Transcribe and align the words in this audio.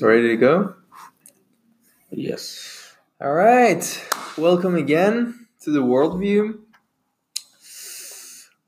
Ready 0.00 0.28
to 0.28 0.36
go? 0.36 0.74
Yes. 2.10 2.96
All 3.20 3.32
right. 3.32 4.04
Welcome 4.36 4.74
again 4.74 5.46
to 5.60 5.70
the 5.70 5.80
Worldview. 5.82 6.58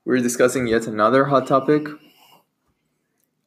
We're 0.05 0.19
discussing 0.19 0.69
yet 0.69 0.87
another 0.87 1.25
hot 1.25 1.49
topic. 1.49 1.89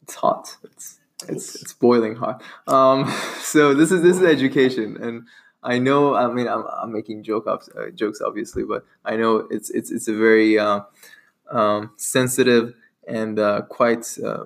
It's 0.01 0.15
hot. 0.15 0.57
It's 0.63 0.99
it's 1.27 1.55
it's 1.55 1.73
boiling 1.73 2.15
hot. 2.15 2.43
Um, 2.67 3.09
so 3.39 3.73
this 3.73 3.91
is 3.91 4.01
this 4.01 4.17
is 4.17 4.23
education, 4.23 4.97
and 5.01 5.27
I 5.63 5.79
know. 5.79 6.15
I 6.15 6.27
mean, 6.27 6.47
I'm, 6.47 6.65
I'm 6.67 6.91
making 6.91 7.23
joke 7.23 7.47
of, 7.47 7.67
uh, 7.77 7.91
jokes, 7.91 8.19
obviously, 8.19 8.63
but 8.63 8.85
I 9.05 9.15
know 9.15 9.47
it's 9.49 9.69
it's 9.69 9.89
it's 9.89 10.07
a 10.09 10.13
very 10.13 10.59
uh, 10.59 10.81
um, 11.49 11.91
sensitive 11.95 12.73
and 13.07 13.39
uh, 13.39 13.61
quite 13.69 14.17
uh, 14.23 14.45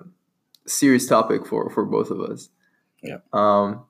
serious 0.66 1.08
topic 1.08 1.46
for 1.46 1.68
for 1.70 1.84
both 1.84 2.10
of 2.10 2.20
us. 2.20 2.50
Yeah. 3.04 3.18
Um, 3.32 3.84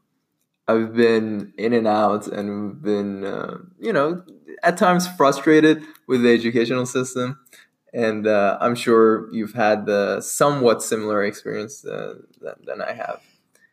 I've 0.67 0.95
been 0.95 1.53
in 1.59 1.73
and 1.73 1.87
out 1.87 2.27
and 2.27 2.83
been, 2.83 3.25
uh, 3.25 3.59
you 3.79 3.93
know, 3.93 4.23
at 4.63 4.77
times 4.79 5.07
frustrated 5.07 5.83
with 6.09 6.23
the 6.23 6.31
educational 6.33 6.87
system. 6.87 7.39
And 7.93 8.27
uh, 8.27 8.59
I'm 8.61 8.75
sure 8.75 9.33
you've 9.33 9.53
had 9.55 9.87
the 9.87 10.21
somewhat 10.21 10.83
similar 10.83 11.23
experience 11.25 11.85
uh, 11.87 12.15
than, 12.41 12.55
than 12.67 12.83
I 12.83 12.93
have. 12.93 13.21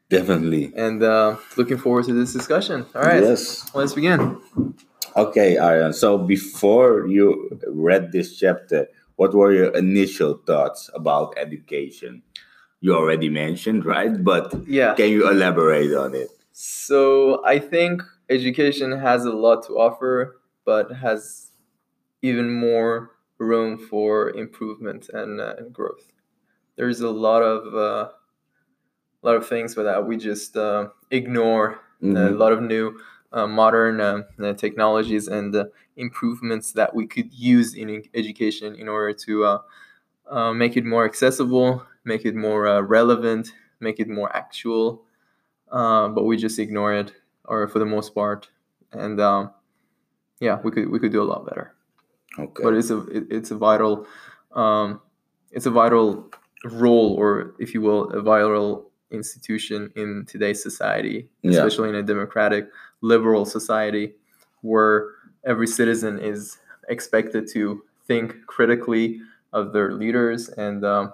Definitely. 0.09 0.73
And 0.75 1.01
uh, 1.01 1.37
looking 1.57 1.77
forward 1.77 2.05
to 2.05 2.13
this 2.13 2.33
discussion. 2.33 2.85
All 2.93 3.01
right, 3.01 3.23
Yes. 3.23 3.73
let's 3.73 3.93
begin. 3.93 4.39
Okay, 5.15 5.57
Arian. 5.57 5.93
So 5.93 6.17
before 6.17 7.07
you 7.07 7.59
read 7.67 8.11
this 8.11 8.37
chapter, 8.37 8.87
what 9.15 9.33
were 9.33 9.53
your 9.53 9.75
initial 9.75 10.35
thoughts 10.45 10.89
about 10.93 11.33
education? 11.37 12.23
You 12.81 12.95
already 12.95 13.29
mentioned, 13.29 13.85
right? 13.85 14.23
But 14.23 14.53
Yeah. 14.67 14.95
can 14.95 15.09
you 15.09 15.29
elaborate 15.29 15.93
on 15.93 16.15
it? 16.15 16.29
So 16.51 17.43
I 17.45 17.59
think 17.59 18.01
education 18.29 18.91
has 18.91 19.25
a 19.25 19.31
lot 19.31 19.65
to 19.67 19.73
offer, 19.77 20.39
but 20.65 20.91
has 20.91 21.51
even 22.21 22.49
more 22.51 23.11
room 23.39 23.77
for 23.77 24.31
improvement 24.31 25.09
and, 25.13 25.41
uh, 25.41 25.55
growth. 25.71 26.13
There's 26.77 27.01
a 27.01 27.09
lot 27.11 27.41
of 27.43 27.75
uh, 27.75 28.09
lot 29.23 29.35
of 29.35 29.47
things 29.47 29.75
that 29.75 30.05
we 30.07 30.17
just 30.17 30.57
uh, 30.57 30.87
ignore. 31.11 31.79
A 32.01 32.05
Mhm. 32.05 32.37
lot 32.39 32.51
of 32.51 32.61
new 32.61 32.99
uh, 33.31 33.47
modern 33.47 34.01
um, 34.01 34.25
uh, 34.43 34.53
technologies 34.53 35.27
and 35.27 35.55
uh, 35.55 35.65
improvements 35.97 36.71
that 36.73 36.93
we 36.95 37.05
could 37.07 37.31
use 37.33 37.75
in 37.75 38.03
education 38.15 38.75
in 38.75 38.87
order 38.89 39.13
to 39.13 39.45
uh, 39.45 39.59
uh, 40.29 40.53
make 40.53 40.77
it 40.77 40.85
more 40.85 41.05
accessible, 41.05 41.83
make 42.03 42.25
it 42.25 42.35
more 42.35 42.67
uh, 42.67 42.81
relevant, 42.81 43.53
make 43.79 43.99
it 43.99 44.07
more 44.09 44.35
actual 44.35 45.03
uh, 45.71 46.09
but 46.09 46.25
we 46.25 46.37
just 46.37 46.59
ignore 46.59 46.93
it, 46.93 47.13
or 47.45 47.67
for 47.67 47.79
the 47.79 47.85
most 47.85 48.13
part, 48.13 48.49
and 48.91 49.19
um, 49.21 49.51
yeah, 50.39 50.59
we 50.63 50.71
could 50.71 50.89
we 50.89 50.99
could 50.99 51.11
do 51.11 51.21
a 51.21 51.23
lot 51.23 51.47
better. 51.47 51.73
Okay. 52.37 52.63
But 52.63 52.73
it's 52.73 52.89
a 52.89 52.99
it, 53.07 53.23
it's 53.29 53.51
a 53.51 53.55
vital 53.55 54.05
um, 54.53 55.01
it's 55.51 55.65
a 55.65 55.71
vital 55.71 56.29
role, 56.65 57.15
or 57.17 57.55
if 57.59 57.73
you 57.73 57.81
will, 57.81 58.09
a 58.11 58.21
vital 58.21 58.91
institution 59.11 59.91
in 59.95 60.25
today's 60.27 60.61
society, 60.61 61.29
Yeah. 61.41 61.51
especially 61.51 61.89
in 61.89 61.95
a 61.95 62.03
democratic, 62.03 62.69
liberal 63.01 63.45
society, 63.45 64.13
where 64.61 65.09
every 65.45 65.67
citizen 65.67 66.19
is 66.19 66.57
expected 66.89 67.47
to 67.53 67.83
think 68.07 68.45
critically 68.45 69.21
of 69.53 69.73
their 69.73 69.93
leaders 69.93 70.49
and 70.49 70.85
um, 70.85 71.13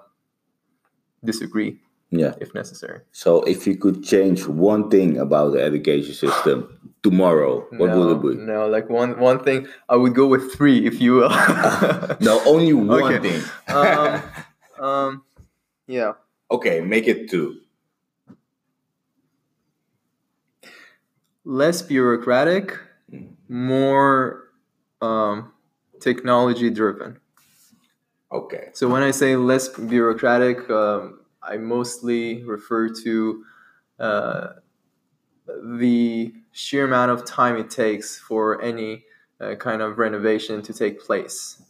disagree 1.24 1.78
yeah. 2.10 2.34
if 2.40 2.54
necessary. 2.54 3.00
So 3.12 3.42
if 3.42 3.66
you 3.66 3.76
could 3.76 4.04
change 4.04 4.46
one 4.46 4.90
thing 4.90 5.18
about 5.18 5.52
the 5.52 5.62
education 5.62 6.14
system 6.14 6.94
tomorrow, 7.02 7.66
what 7.76 7.90
no, 7.90 7.98
would 7.98 8.16
it 8.16 8.38
be? 8.38 8.42
No, 8.44 8.68
like 8.68 8.88
one 8.88 9.18
one 9.18 9.44
thing, 9.44 9.66
I 9.88 9.96
would 9.96 10.14
go 10.14 10.26
with 10.26 10.52
three, 10.54 10.86
if 10.86 11.00
you 11.00 11.14
will. 11.14 11.30
No, 12.20 12.40
only 12.46 12.72
one 12.72 13.14
Okay. 13.14 13.18
thing. 13.30 13.42
um, 13.74 14.22
um, 14.80 15.22
yeah. 15.86 16.12
okay, 16.50 16.80
make 16.80 17.06
it 17.06 17.30
two. 17.30 17.60
Less 21.44 21.80
bureaucratic, 21.80 22.76
more 23.48 24.50
um, 25.00 25.52
technology 26.00 26.68
driven. 26.68 27.20
Okay. 28.30 28.68
So 28.74 28.88
when 28.88 29.02
I 29.02 29.10
say 29.10 29.36
less 29.36 29.68
bureaucratic, 29.68 30.68
um, 30.70 31.20
I 31.42 31.56
mostly 31.56 32.44
refer 32.44 32.88
to 33.04 33.44
uh, 33.98 34.46
the 35.46 36.34
sheer 36.52 36.84
amount 36.84 37.10
of 37.10 37.24
time 37.24 37.56
it 37.56 37.70
takes 37.70 38.18
for 38.18 38.60
any 38.60 39.04
uh, 39.40 39.54
kind 39.54 39.80
of 39.80 39.98
renovation 39.98 40.60
to 40.62 40.72
take 40.74 41.00
place, 41.00 41.62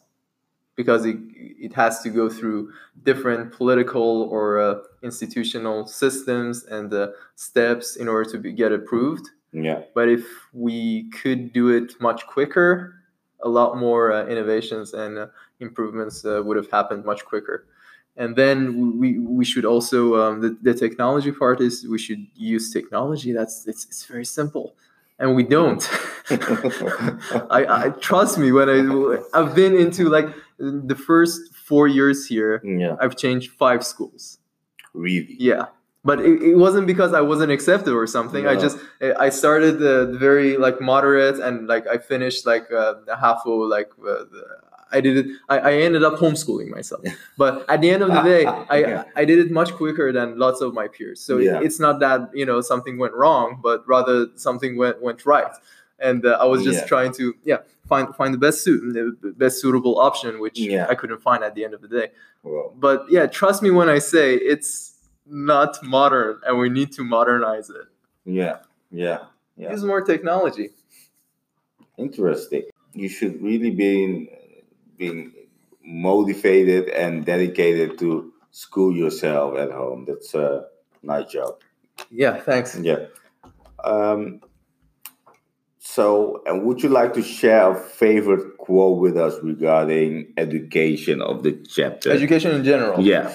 because 0.74 1.06
it 1.06 1.16
it 1.36 1.74
has 1.74 2.00
to 2.02 2.10
go 2.10 2.28
through 2.28 2.72
different 3.04 3.52
political 3.52 4.22
or 4.22 4.58
uh, 4.58 4.78
institutional 5.02 5.86
systems 5.86 6.64
and 6.64 6.92
uh, 6.92 7.08
steps 7.36 7.96
in 7.96 8.08
order 8.08 8.28
to 8.30 8.38
be, 8.38 8.52
get 8.52 8.72
approved. 8.72 9.28
Yeah. 9.52 9.82
But 9.94 10.08
if 10.08 10.25
we 10.52 11.10
could 11.10 11.52
do 11.52 11.69
it 11.69 12.00
much 12.00 12.26
quicker, 12.26 12.94
a 13.43 13.49
lot 13.49 13.76
more 13.76 14.12
uh, 14.12 14.26
innovations 14.26 14.94
and 14.94 15.19
uh, 15.19 15.26
improvements 15.60 16.25
uh, 16.25 16.43
would 16.44 16.56
have 16.56 16.71
happened 16.71 17.04
much 17.04 17.25
quicker. 17.25 17.66
And 18.16 18.34
then 18.34 18.99
we, 18.99 19.19
we 19.19 19.44
should 19.44 19.65
also 19.65 20.16
um, 20.21 20.41
the, 20.41 20.56
the 20.60 20.75
technology 20.75 21.31
part 21.31 21.60
is 21.60 21.87
we 21.87 21.99
should 21.99 22.26
use 22.34 22.72
technology. 22.72 23.32
That's 23.32 23.66
it's, 23.69 23.87
it's 23.87 24.06
very 24.06 24.25
simple, 24.25 24.75
and 25.21 25.37
we 25.37 25.44
don't. 25.44 25.88
I, 26.31 27.65
I 27.69 27.93
trust 28.00 28.37
me 28.37 28.50
when 28.50 28.69
I 28.69 29.38
I've 29.38 29.55
been 29.55 29.76
into 29.76 30.09
like 30.09 30.26
the 30.59 30.97
first 30.97 31.55
four 31.55 31.87
years 31.87 32.26
here. 32.26 32.60
Yeah. 32.65 32.97
I've 33.00 33.16
changed 33.16 33.53
five 33.53 33.87
schools. 33.87 34.38
Really. 34.94 35.37
Yeah, 35.38 35.66
but 36.08 36.19
it, 36.28 36.36
it 36.50 36.56
wasn't 36.64 36.86
because 36.92 37.12
I 37.20 37.22
wasn't 37.32 37.50
accepted 37.56 37.92
or 38.02 38.06
something. 38.16 38.42
I 38.52 38.54
just 38.64 38.76
I 39.26 39.28
started 39.42 39.72
the 39.86 39.96
very 40.26 40.50
like 40.66 40.76
moderate 40.92 41.36
and 41.46 41.54
like 41.72 41.84
I 41.94 41.96
finished 42.12 42.41
like 42.52 42.66
uh, 42.82 42.94
the 43.08 43.16
half 43.24 43.41
of 43.50 43.56
like 43.76 43.91
uh, 44.12 44.24
the, 44.32 44.42
I 44.96 45.00
did 45.06 45.14
it. 45.20 45.26
I, 45.54 45.56
I 45.70 45.72
ended 45.86 46.02
up 46.08 46.14
homeschooling 46.24 46.69
myself. 46.78 47.02
But 47.42 47.54
at 47.72 47.78
the 47.82 47.91
end 47.94 48.02
of 48.06 48.10
the 48.16 48.22
day, 48.32 48.42
I 48.76 48.78
Yeah. 48.92 49.04
I 49.20 49.24
did 49.30 49.38
it 49.44 49.50
much 49.60 49.70
quicker 49.80 50.06
than 50.19 50.26
lots 50.44 50.60
of 50.66 50.69
my 50.80 50.86
peers. 50.94 51.19
So 51.28 51.32
Yeah. 51.36 51.66
it's 51.66 51.78
not 51.86 51.94
that 52.06 52.20
you 52.40 52.46
know 52.50 52.58
something 52.72 52.94
went 53.04 53.14
wrong, 53.22 53.46
but 53.69 53.78
rather 53.94 54.16
something 54.46 54.72
went 54.82 54.96
went 55.06 55.20
right. 55.34 55.52
And 56.08 56.20
uh, 56.25 56.44
I 56.44 56.46
was 56.52 56.60
just 56.69 56.80
Yeah. 56.82 56.92
trying 56.92 57.12
to 57.20 57.25
yeah 57.50 57.60
find 57.90 58.06
find 58.20 58.30
the 58.36 58.42
best 58.46 58.58
suit, 58.64 58.80
the 59.26 59.32
best 59.44 59.54
suitable 59.62 59.94
option, 60.08 60.30
which. 60.44 60.58
I 60.92 60.94
couldn't 61.00 61.22
find 61.28 61.40
at 61.48 61.52
the 61.56 61.62
end 61.66 61.75
of 61.76 61.80
the 61.84 61.90
day 61.98 62.08
Well, 62.42 62.66
but 62.86 62.98
yeah 63.16 63.25
trust 63.40 63.58
me 63.64 63.70
when 63.78 63.88
i 63.96 63.98
say 64.14 64.26
it's 64.52 64.70
not 65.28 65.83
modern 65.83 66.41
and 66.47 66.59
we 66.59 66.69
need 66.69 66.91
to 66.93 67.05
modernize 67.05 67.71
it 67.71 67.87
yeah. 68.25 68.59
Yeah. 68.91 69.19
Yeah. 69.56 69.71
use 69.72 69.84
more 69.84 70.03
technology 70.03 70.71
Interesting. 71.97 72.62
You 72.93 73.09
should 73.09 73.43
really 73.43 73.71
be 73.71 74.31
being 74.97 75.33
motivated 75.83 76.88
and 76.91 77.25
dedicated 77.25 77.99
to 77.99 78.33
school 78.53 78.94
yourself 78.97 79.59
at 79.59 79.72
home. 79.72 80.05
That's 80.06 80.33
a 80.34 80.67
nice 81.03 81.27
job. 81.33 81.55
yeah 82.11 82.37
thanks 82.41 82.78
Yeah. 82.78 83.06
Um, 83.84 84.41
so, 85.81 86.43
and 86.47 86.64
would 86.64 86.82
you 86.82 86.88
like 86.88 87.14
to 87.14 87.23
share 87.23 87.73
a 87.73 87.75
favorite 87.75 88.58
quote 88.58 88.99
with 89.00 89.17
us 89.17 89.35
regarding 89.43 90.32
education 90.37 91.20
of 91.23 91.43
the 91.43 91.52
chapter? 91.69 92.12
education 92.12 92.55
in 92.55 92.62
general 92.62 93.00
Yeah. 93.00 93.35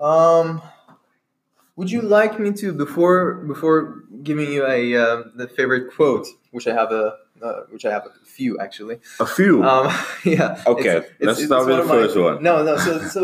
um 0.00 0.62
would 1.80 1.90
you 1.96 2.02
like 2.18 2.38
me 2.44 2.50
to 2.62 2.72
before 2.84 3.20
before 3.52 3.78
giving 4.28 4.48
you 4.56 4.62
a 4.78 4.80
uh, 5.04 5.22
the 5.40 5.48
favorite 5.58 5.86
quote 5.96 6.26
which 6.56 6.66
i 6.72 6.74
have 6.80 6.90
a 6.92 7.04
uh, 7.46 7.60
which 7.74 7.84
i 7.88 7.90
have 7.96 8.04
a 8.12 8.12
few 8.36 8.52
actually 8.66 8.96
A 9.18 9.26
few. 9.38 9.54
um 9.70 9.86
yeah 10.24 10.62
Okay, 10.74 10.96
it's- 10.98 11.04
it's- 11.04 11.26
let's 11.28 11.38
it's 11.40 11.46
start 11.50 11.66
with 11.66 11.76
the 11.76 11.82
of 11.82 11.88
my- 11.88 11.94
first 12.00 12.16
one. 12.28 12.36
no 12.48 12.54
no 12.68 12.74
so 12.86 12.92
so 13.14 13.20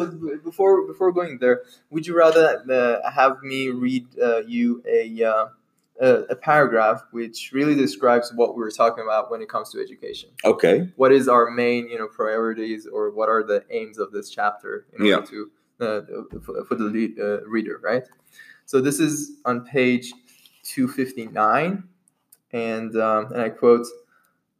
before 0.50 0.74
before 0.92 1.10
going 1.18 1.32
there 1.44 1.58
would 1.92 2.04
you 2.08 2.14
rather 2.24 2.44
uh, 2.78 3.10
have 3.18 3.34
me 3.50 3.60
read 3.86 4.04
uh, 4.28 4.40
you 4.54 4.66
a 5.00 5.02
uh, 5.32 5.46
a, 6.08 6.08
a 6.34 6.36
paragraph 6.50 6.98
which 7.18 7.38
really 7.58 7.74
describes 7.86 8.26
what 8.40 8.48
we 8.54 8.60
were 8.64 8.74
talking 8.82 9.02
about 9.08 9.24
when 9.30 9.40
it 9.44 9.48
comes 9.54 9.66
to 9.72 9.76
education 9.86 10.28
okay. 10.52 10.76
what 11.02 11.10
is 11.18 11.24
our 11.34 11.46
main 11.64 11.82
you 11.92 11.98
know 12.00 12.08
priorities 12.20 12.82
or 12.96 13.02
what 13.18 13.28
are 13.34 13.42
the 13.52 13.58
aims 13.78 13.96
of 14.04 14.08
this 14.16 14.26
chapter 14.38 14.72
in 14.94 14.98
Yeah. 15.06 15.16
order 15.16 15.26
to 15.34 15.38
uh, 15.86 16.00
for, 16.44 16.54
for 16.68 16.74
the 16.80 16.88
lead, 16.96 17.12
uh, 17.26 17.38
reader 17.56 17.76
right 17.90 18.04
so 18.66 18.80
this 18.80 19.00
is 19.00 19.38
on 19.44 19.64
page 19.64 20.12
259 20.64 21.82
and 22.52 22.96
um, 22.96 23.32
and 23.32 23.40
i 23.40 23.48
quote 23.48 23.86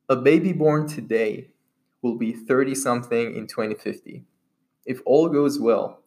a 0.09 0.17
baby 0.17 0.53
born 0.53 0.89
today 0.89 1.49
will 2.03 2.17
be 2.17 2.33
30 2.33 2.75
something 2.75 3.37
in 3.37 3.47
2050 3.47 4.25
if 4.87 5.01
all 5.05 5.29
goes 5.29 5.59
well 5.59 6.03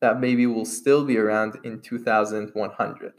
that 0.00 0.20
baby 0.20 0.46
will 0.46 0.64
still 0.64 1.04
be 1.04 1.16
around 1.16 1.58
in 1.64 1.80
2100 1.80 3.12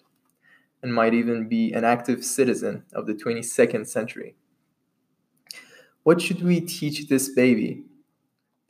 and 0.83 0.93
might 0.93 1.13
even 1.13 1.47
be 1.47 1.73
an 1.73 1.83
active 1.83 2.23
citizen 2.23 2.83
of 2.93 3.07
the 3.07 3.13
22nd 3.13 3.87
century. 3.87 4.35
What 6.03 6.21
should 6.21 6.43
we 6.43 6.61
teach 6.61 7.07
this 7.07 7.29
baby 7.29 7.83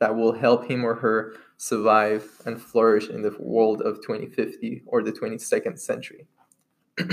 that 0.00 0.14
will 0.14 0.32
help 0.32 0.68
him 0.68 0.84
or 0.84 0.94
her 0.94 1.34
survive 1.56 2.24
and 2.46 2.60
flourish 2.60 3.08
in 3.08 3.22
the 3.22 3.34
world 3.38 3.82
of 3.82 3.96
2050 3.96 4.82
or 4.86 5.02
the 5.02 5.12
22nd 5.12 5.78
century? 5.78 6.26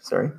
Sorry. 0.00 0.30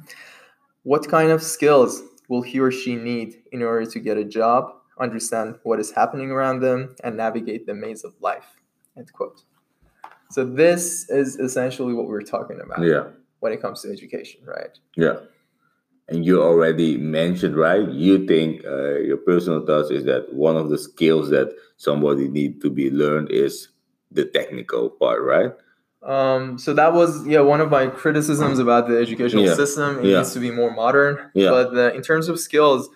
What 0.83 1.07
kind 1.07 1.31
of 1.31 1.41
skills 1.41 2.01
will 2.27 2.41
he 2.41 2.59
or 2.59 2.71
she 2.71 2.95
need 2.95 3.41
in 3.51 3.61
order 3.63 3.85
to 3.85 3.99
get 3.99 4.17
a 4.17 4.23
job, 4.23 4.73
understand 4.99 5.55
what 5.63 5.79
is 5.79 5.91
happening 5.91 6.31
around 6.31 6.61
them, 6.61 6.95
and 7.03 7.17
navigate 7.17 7.65
the 7.65 7.73
maze 7.73 8.03
of 8.03 8.13
life? 8.21 8.57
End 8.97 9.11
quote. 9.13 9.43
So 10.31 10.45
this 10.45 11.09
is 11.09 11.37
essentially 11.37 11.93
what 11.93 12.07
we're 12.07 12.21
talking 12.21 12.59
about. 12.61 12.83
Yeah. 12.83 13.07
When 13.39 13.51
it 13.53 13.61
comes 13.61 13.81
to 13.81 13.91
education, 13.91 14.41
right? 14.45 14.77
Yeah. 14.95 15.17
And 16.09 16.25
you 16.25 16.41
already 16.41 16.97
mentioned, 16.97 17.55
right? 17.55 17.87
You 17.87 18.25
think 18.25 18.65
uh, 18.65 18.97
your 18.99 19.17
personal 19.17 19.63
thoughts 19.65 19.91
is 19.91 20.05
that 20.05 20.33
one 20.33 20.57
of 20.57 20.69
the 20.69 20.77
skills 20.77 21.29
that 21.29 21.53
somebody 21.77 22.27
need 22.27 22.61
to 22.61 22.69
be 22.69 22.89
learned 22.89 23.29
is 23.31 23.69
the 24.11 24.25
technical 24.25 24.89
part, 24.89 25.21
right? 25.21 25.51
Um, 26.01 26.57
so 26.57 26.73
that 26.73 26.93
was 26.93 27.27
yeah 27.27 27.41
one 27.41 27.59
of 27.61 27.69
my 27.69 27.87
criticisms 27.87 28.57
about 28.57 28.87
the 28.87 28.97
educational 28.97 29.43
Yeah. 29.43 29.53
system. 29.55 29.99
It 29.99 30.05
Yeah. 30.05 30.17
needs 30.17 30.33
to 30.33 30.39
be 30.39 30.49
more 30.49 30.71
modern. 30.73 31.19
Yeah. 31.35 31.51
But 31.51 31.77
uh, 31.77 31.91
in 31.93 32.01
terms 32.01 32.27
of 32.29 32.39
skills, 32.39 32.89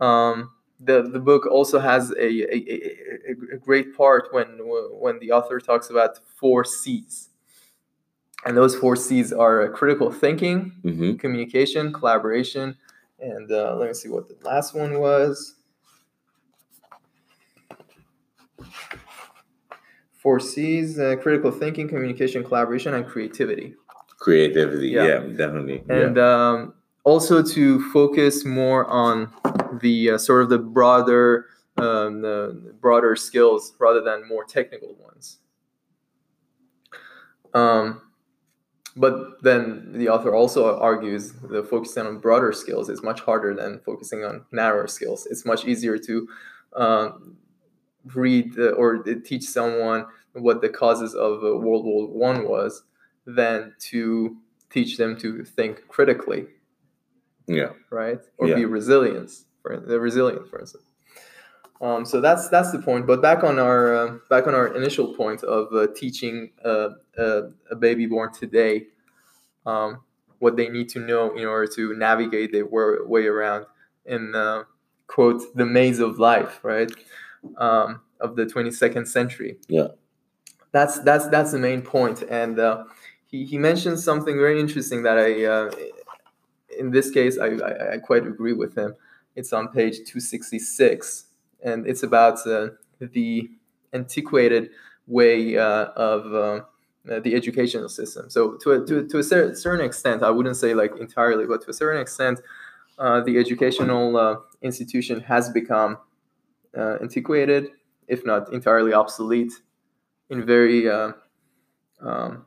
um, 0.00 0.50
the 0.78 1.02
the 1.02 1.18
book 1.18 1.46
also 1.46 1.78
has 1.80 2.10
a, 2.12 2.28
a, 2.56 2.58
a, 2.76 3.32
a 3.54 3.58
great 3.58 3.96
part 3.96 4.28
when 4.32 4.46
when 5.04 5.18
the 5.18 5.32
author 5.32 5.58
talks 5.60 5.90
about 5.90 6.18
four 6.40 6.62
C's, 6.64 7.30
and 8.44 8.56
those 8.56 8.74
four 8.74 8.96
C's 8.96 9.32
are 9.32 9.68
critical 9.70 10.10
thinking, 10.10 10.72
Mm-hmm. 10.84 11.14
communication, 11.14 11.92
collaboration, 11.92 12.76
and 13.20 13.50
uh, 13.52 13.76
let 13.76 13.88
me 13.88 13.94
see 13.94 14.08
what 14.08 14.28
the 14.28 14.36
last 14.46 14.74
one 14.74 14.98
was. 14.98 15.56
Four 20.18 20.38
C's: 20.40 20.98
uh, 20.98 21.16
critical 21.20 21.50
thinking, 21.50 21.88
communication, 21.88 22.44
collaboration, 22.44 22.94
and 22.94 23.06
creativity. 23.06 23.74
Creativity, 24.18 24.88
Yeah. 24.88 25.04
yeah, 25.04 25.18
definitely. 25.36 25.82
and 25.88 26.16
um, 26.18 26.74
also 27.02 27.42
to 27.42 27.90
focus 27.90 28.44
more 28.44 28.86
on 28.86 29.32
the 29.80 30.10
uh, 30.10 30.18
sort 30.18 30.42
of 30.42 30.48
the 30.48 30.58
broader 30.58 31.46
um, 31.78 32.20
the 32.20 32.72
broader 32.80 33.16
skills 33.16 33.72
rather 33.80 34.00
than 34.00 34.28
more 34.28 34.44
technical 34.44 34.94
ones 35.02 35.38
um, 37.54 38.02
but 38.96 39.42
then 39.42 39.92
the 39.92 40.08
author 40.08 40.34
also 40.34 40.78
argues 40.78 41.32
that 41.32 41.68
focusing 41.68 42.06
on 42.06 42.18
broader 42.18 42.52
skills 42.52 42.88
is 42.88 43.02
much 43.02 43.20
harder 43.20 43.54
than 43.54 43.80
focusing 43.80 44.24
on 44.24 44.44
narrower 44.52 44.86
skills. 44.86 45.26
It's 45.26 45.44
much 45.44 45.64
easier 45.64 45.98
to 45.98 46.28
um, 46.74 47.36
read 48.14 48.54
the, 48.54 48.72
or 48.72 49.02
teach 49.02 49.44
someone 49.44 50.06
what 50.34 50.60
the 50.60 50.68
causes 50.68 51.14
of 51.14 51.42
uh, 51.44 51.56
world 51.56 51.84
war 51.84 52.08
one 52.08 52.48
was 52.48 52.84
than 53.26 53.74
to 53.78 54.36
teach 54.70 54.96
them 54.96 55.16
to 55.18 55.44
think 55.44 55.88
critically. 55.88 56.46
Yeah, 57.46 57.72
right? 57.90 58.20
Or 58.38 58.48
Yeah. 58.48 58.56
be 58.56 58.64
resilient 58.64 59.30
for 59.62 59.78
the 59.78 59.98
resilient 60.00 60.48
for 60.48 60.60
instance 60.60 60.84
um, 61.82 62.04
so 62.06 62.20
that's 62.20 62.48
that's 62.48 62.70
the 62.72 62.78
point. 62.78 63.06
But 63.06 63.20
back 63.20 63.42
on 63.44 63.58
our 63.58 63.94
uh, 63.94 64.18
back 64.30 64.46
on 64.46 64.54
our 64.54 64.74
initial 64.74 65.14
point 65.14 65.42
of 65.42 65.72
uh, 65.74 65.88
teaching 65.94 66.50
uh, 66.64 66.90
uh, 67.18 67.42
a 67.70 67.76
baby 67.76 68.06
born 68.06 68.32
today 68.32 68.86
um, 69.66 70.00
what 70.38 70.56
they 70.56 70.68
need 70.68 70.88
to 70.90 71.00
know 71.00 71.34
in 71.36 71.44
order 71.44 71.70
to 71.74 71.94
navigate 71.94 72.52
their 72.52 72.66
wa- 72.66 73.04
way 73.04 73.26
around 73.26 73.66
in 74.06 74.34
uh, 74.34 74.62
quote 75.08 75.42
the 75.56 75.66
maze 75.66 75.98
of 75.98 76.18
life 76.18 76.60
right? 76.62 76.90
Um, 77.58 78.00
of 78.20 78.36
the 78.36 78.46
22nd 78.46 79.06
century. 79.08 79.58
Yeah. 79.68 79.88
that's 80.70 81.00
that's 81.00 81.26
that's 81.28 81.50
the 81.52 81.58
main 81.58 81.82
point. 81.82 82.22
and 82.30 82.58
uh, 82.60 82.84
he, 83.26 83.44
he 83.44 83.58
mentioned 83.58 83.98
something 83.98 84.36
very 84.36 84.60
interesting 84.60 85.02
that 85.02 85.18
i 85.18 85.44
uh, 85.44 85.70
in 86.78 86.90
this 86.92 87.10
case 87.10 87.38
I, 87.38 87.46
I, 87.46 87.94
I 87.94 87.98
quite 87.98 88.24
agree 88.26 88.52
with 88.52 88.76
him. 88.76 88.94
It's 89.34 89.52
on 89.52 89.68
page 89.68 89.96
266 90.06 91.24
and 91.64 91.86
it's 91.86 92.02
about 92.02 92.44
uh, 92.46 92.68
the 93.00 93.50
antiquated 93.92 94.70
way 95.06 95.56
uh, 95.58 95.86
of 95.96 96.26
uh, 96.34 96.60
the 97.20 97.34
educational 97.34 97.88
system. 97.88 98.30
So 98.30 98.56
to 98.62 98.72
a, 98.72 98.86
to, 98.86 98.98
a- 99.00 99.04
to 99.04 99.18
a 99.18 99.22
cer- 99.22 99.54
certain 99.54 99.84
extent 99.84 100.22
i 100.22 100.30
wouldn't 100.30 100.56
say 100.56 100.74
like 100.74 100.92
entirely 100.98 101.46
but 101.46 101.62
to 101.62 101.70
a 101.70 101.74
certain 101.74 102.00
extent 102.00 102.40
the 102.98 103.36
educational 103.38 104.44
institution 104.62 105.20
has 105.20 105.50
become 105.50 105.98
antiquated 106.76 107.68
if 108.08 108.24
not 108.24 108.52
entirely 108.52 108.92
obsolete 108.92 109.52
in 110.30 110.44
very 110.44 110.88
um, 112.00 112.44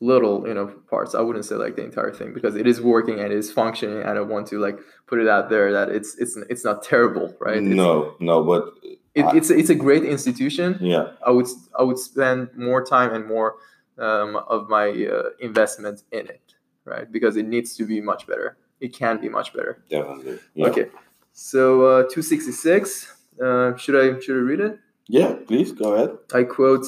little 0.00 0.46
you 0.46 0.54
know 0.54 0.66
parts. 0.90 1.14
I 1.14 1.20
wouldn't 1.20 1.44
say 1.44 1.54
like 1.54 1.76
the 1.76 1.84
entire 1.84 2.12
thing 2.12 2.34
because 2.34 2.54
it 2.56 2.66
is 2.66 2.80
working 2.80 3.18
and 3.20 3.32
it 3.32 3.38
is 3.38 3.50
functioning 3.50 4.00
and 4.02 4.18
i 4.18 4.20
want 4.20 4.46
to 4.48 4.58
like 4.58 4.78
put 5.06 5.18
it 5.18 5.28
out 5.28 5.48
there 5.48 5.72
that 5.72 5.88
it's 5.88 6.16
it's 6.18 6.36
it's 6.50 6.64
not 6.64 6.82
terrible 6.82 7.34
right? 7.40 7.56
It's- 7.56 7.74
No, 7.74 8.14
no, 8.20 8.44
but 8.44 8.74
it, 9.14 9.24
it's 9.34 9.50
it's 9.50 9.70
a 9.70 9.74
great 9.74 10.04
institution. 10.04 10.78
Yeah, 10.80 11.12
i 11.26 11.30
would 11.30 11.46
i 11.78 11.82
would 11.82 11.98
spend 11.98 12.50
more 12.56 12.84
time 12.84 13.14
and 13.14 13.26
more 13.26 13.56
um, 13.98 14.36
of 14.36 14.68
my 14.68 14.88
uh, 14.90 15.30
investment 15.40 16.02
in 16.12 16.26
it 16.26 16.42
right? 16.84 17.10
Because 17.10 17.36
it 17.36 17.46
needs 17.46 17.74
to 17.76 17.84
be 17.84 18.00
much 18.00 18.26
better. 18.28 18.56
It 18.80 18.94
can 18.94 19.20
be 19.20 19.28
much 19.28 19.52
better. 19.52 19.82
Definitely. 19.90 20.38
Yeah. 20.54 20.66
okay. 20.68 20.86
So 21.32 21.84
uh, 21.84 22.02
266 22.02 23.12
uh, 23.42 23.76
should 23.76 23.96
i 23.96 24.20
should 24.20 24.36
i 24.36 24.40
read 24.40 24.60
it? 24.60 24.78
Yeah, 25.08 25.34
please 25.48 25.72
go 25.72 25.94
ahead. 25.94 26.10
I 26.34 26.44
quote, 26.44 26.86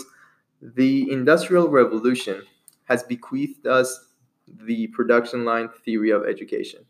the 0.63 1.11
Industrial 1.11 1.69
Revolution 1.69 2.43
has 2.89 3.03
bequeathed 3.03 3.67
us 3.67 4.07
the 4.65 4.87
production 4.89 5.45
line 5.45 5.69
theory 5.85 6.11
of 6.11 6.25
education. 6.25 6.81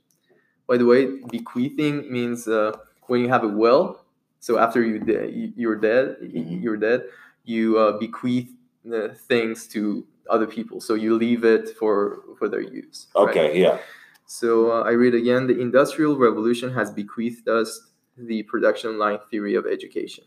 By 0.67 0.77
the 0.77 0.87
way, 0.87 1.07
bequeathing 1.31 2.11
means 2.11 2.47
uh, 2.47 2.73
when 3.09 3.21
you 3.21 3.29
have 3.29 3.43
a 3.45 3.49
will, 3.49 4.05
so 4.41 4.59
after 4.59 4.83
you 4.85 4.99
de- 5.01 5.53
you're 5.57 5.77
dead, 5.77 6.17
Mhm. 6.23 6.63
you're 6.63 6.77
dead, 6.77 7.09
you 7.45 7.79
uh, 7.79 7.99
bequeath 7.99 8.51
uh, 8.93 9.09
things 9.27 9.67
to 9.69 10.07
other 10.31 10.47
people. 10.47 10.81
So 10.81 10.95
you 10.95 11.17
leave 11.17 11.45
it 11.45 11.77
for, 11.79 12.21
for 12.39 12.49
their 12.49 12.61
use. 12.61 13.09
right? 13.17 13.29
Okay, 13.29 13.61
yeah. 13.61 13.79
So 14.27 14.71
uh, 14.71 14.83
I 14.83 14.91
read 14.93 15.15
again 15.15 15.47
the 15.47 15.59
Industrial 15.59 16.17
Revolution 16.17 16.73
has 16.75 16.91
bequeathed 16.91 17.49
us 17.49 17.91
the 18.17 18.43
production 18.45 18.99
line 18.99 19.19
theory 19.31 19.55
of 19.57 19.65
education. 19.67 20.25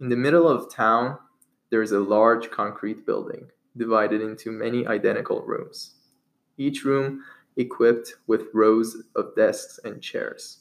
In 0.00 0.08
the 0.08 0.16
middle 0.16 0.48
of 0.48 0.72
town, 0.74 1.18
there 1.70 1.82
is 1.82 1.92
a 1.92 2.00
large 2.00 2.50
concrete 2.50 3.06
building 3.06 3.46
divided 3.76 4.20
into 4.20 4.50
many 4.50 4.86
identical 4.86 5.42
rooms, 5.42 5.94
each 6.56 6.84
room 6.84 7.22
equipped 7.56 8.14
with 8.26 8.48
rows 8.52 8.96
of 9.14 9.34
desks 9.36 9.78
and 9.84 10.02
chairs. 10.02 10.60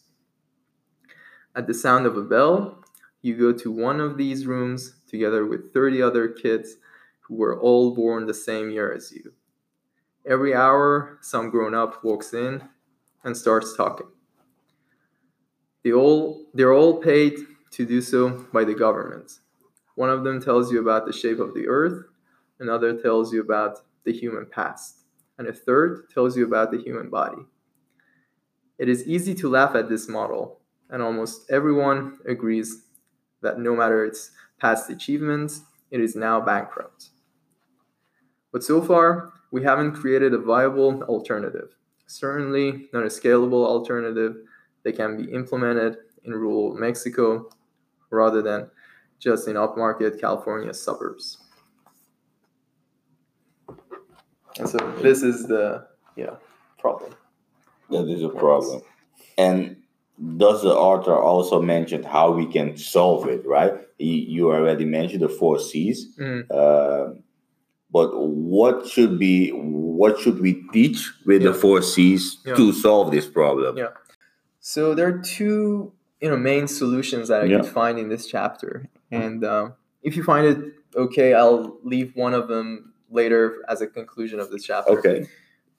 At 1.56 1.68
the 1.68 1.74
sound 1.74 2.06
of 2.06 2.18
a 2.18 2.22
bell, 2.22 2.84
you 3.22 3.38
go 3.38 3.54
to 3.54 3.72
one 3.72 4.00
of 4.00 4.18
these 4.18 4.46
rooms 4.46 4.96
together 5.08 5.46
with 5.46 5.74
30 5.74 6.02
other 6.02 6.28
kids 6.28 6.76
who 7.22 7.36
were 7.36 7.60
all 7.60 7.96
born 7.96 8.26
the 8.26 8.34
same 8.34 8.70
year 8.70 8.92
as 8.94 9.12
you. 9.12 9.34
Every 10.26 10.54
hour, 10.54 11.20
some 11.22 11.50
grown 11.50 11.74
up 11.74 12.04
walks 12.04 12.34
in 12.34 12.64
and 13.24 13.36
starts 13.36 13.76
talking. 13.76 14.08
They 15.84 15.92
all, 15.92 16.46
they're 16.54 16.74
all 16.74 17.02
paid 17.02 17.34
to 17.72 17.86
do 17.86 18.02
so 18.02 18.46
by 18.54 18.64
the 18.64 18.74
government. 18.74 19.40
One 19.96 20.10
of 20.10 20.24
them 20.24 20.42
tells 20.42 20.72
you 20.72 20.80
about 20.80 21.06
the 21.06 21.14
shape 21.14 21.40
of 21.40 21.54
the 21.54 21.68
earth, 21.68 22.06
another 22.64 23.00
tells 23.00 23.34
you 23.34 23.42
about 23.42 23.80
the 24.06 24.14
human 24.14 24.46
past, 24.46 25.02
and 25.38 25.48
a 25.48 25.54
third 25.54 26.10
tells 26.10 26.36
you 26.36 26.46
about 26.46 26.72
the 26.72 26.82
human 26.82 27.10
body. 27.10 27.44
It 28.80 28.90
is 28.90 29.06
easy 29.06 29.36
to 29.36 29.50
laugh 29.50 29.76
at 29.76 29.90
this 29.90 30.08
model, 30.08 30.62
and 30.90 31.02
almost 31.02 31.52
everyone 31.52 32.20
agrees 32.28 32.86
that 33.42 33.60
no 33.60 33.76
matter 33.76 34.06
its 34.06 34.32
past 34.60 34.90
achievements, 34.90 35.62
it 35.92 36.00
is 36.00 36.16
now 36.16 36.40
bankrupt. 36.40 37.10
But 38.52 38.64
so 38.64 38.82
far, 38.82 39.34
we 39.52 39.62
haven't 39.62 39.94
created 39.94 40.34
a 40.34 40.40
viable 40.40 41.04
alternative. 41.04 41.76
Certainly 42.08 42.90
not 42.94 43.04
a 43.04 43.08
scalable 43.08 43.66
alternative 43.66 44.38
that 44.84 44.96
can 44.96 45.18
be 45.18 45.32
implemented 45.32 45.98
in 46.24 46.32
rural 46.32 46.74
Mexico 46.76 47.50
rather 48.10 48.42
than 48.42 48.70
just 49.20 49.48
in 49.48 49.56
upmarket 49.56 50.20
California 50.20 50.74
suburbs. 50.74 51.43
And 54.60 54.70
so 54.70 54.78
this 55.02 55.24
is 55.24 55.48
the 55.48 55.88
yeah 56.16 56.36
problem. 56.78 57.14
That 57.90 58.08
is 58.10 58.24
a 58.24 58.30
problem. 58.30 58.82
And 59.38 59.78
does 60.38 60.62
the 60.62 60.74
author 60.74 61.16
also 61.16 61.62
mention 61.62 62.04
how 62.04 62.32
we 62.32 62.46
can 62.46 62.78
solve 62.78 63.28
it, 63.28 63.46
right? 63.48 63.74
You, 63.98 64.14
you 64.14 64.52
already 64.52 64.86
mentioned 64.86 65.22
the 65.22 65.30
four 65.30 65.60
C's. 65.60 66.16
Mm. 66.18 66.52
Um 66.52 67.24
but 67.92 68.10
what 68.18 68.88
should 68.88 69.20
be 69.20 69.50
what 69.52 70.20
should 70.20 70.40
we 70.40 70.64
teach 70.72 71.12
with 71.26 71.42
Yeah. 71.42 71.50
the 71.52 71.54
four 71.54 71.82
C's 71.82 72.40
Yeah. 72.46 72.56
to 72.56 72.72
solve 72.74 73.12
this 73.12 73.28
problem? 73.28 73.78
Yeah. 73.78 73.90
So 74.60 74.96
there 74.96 75.08
are 75.08 75.20
two, 75.20 75.92
you 76.22 76.30
know, 76.30 76.38
main 76.38 76.68
solutions 76.68 77.28
that 77.28 77.42
I 77.44 77.46
Yeah. 77.46 77.58
could 77.58 77.68
find 77.68 78.00
in 78.00 78.10
this 78.10 78.26
chapter, 78.28 78.90
and 79.12 79.44
um, 79.44 79.74
if 80.02 80.16
you 80.18 80.24
find 80.24 80.48
it 80.48 80.58
okay, 80.96 81.34
I'll 81.34 81.78
leave 81.84 82.16
one 82.16 82.34
of 82.34 82.48
them 82.48 82.93
later 83.14 83.64
as 83.70 83.82
a 83.82 83.88
conclusion 83.88 84.40
of 84.40 84.52
this 84.52 84.64
chapter. 84.64 84.92
Okay. 84.92 85.28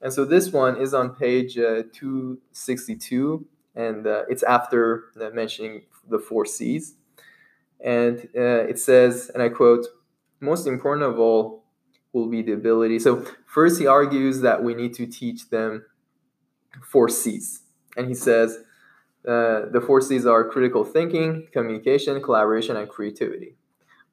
And 0.00 0.12
so 0.12 0.24
this 0.24 0.50
one 0.52 0.80
is 0.80 0.92
on 0.94 1.14
page 1.14 1.58
uh, 1.58 1.82
262, 1.92 3.46
and 3.74 4.06
uh, 4.06 4.22
it's 4.28 4.42
after 4.42 5.04
uh, 5.20 5.30
mentioning 5.30 5.82
the 6.08 6.18
four 6.18 6.44
C's. 6.44 6.94
And 7.82 8.28
uh, 8.36 8.64
it 8.68 8.78
says, 8.78 9.30
and 9.34 9.42
I 9.42 9.48
quote, 9.48 9.86
most 10.40 10.66
important 10.66 11.06
of 11.06 11.18
all 11.18 11.64
will 12.12 12.28
be 12.28 12.42
the 12.42 12.52
ability. 12.52 12.98
So, 12.98 13.24
first, 13.46 13.80
he 13.80 13.86
argues 13.86 14.40
that 14.40 14.62
we 14.62 14.74
need 14.74 14.94
to 14.94 15.06
teach 15.06 15.48
them 15.50 15.84
four 16.82 17.08
C's. 17.08 17.62
And 17.96 18.06
he 18.08 18.14
says, 18.14 18.58
uh, 19.26 19.70
the 19.72 19.82
four 19.84 20.00
C's 20.00 20.26
are 20.26 20.48
critical 20.48 20.84
thinking, 20.84 21.48
communication, 21.52 22.22
collaboration, 22.22 22.76
and 22.76 22.88
creativity. 22.88 23.56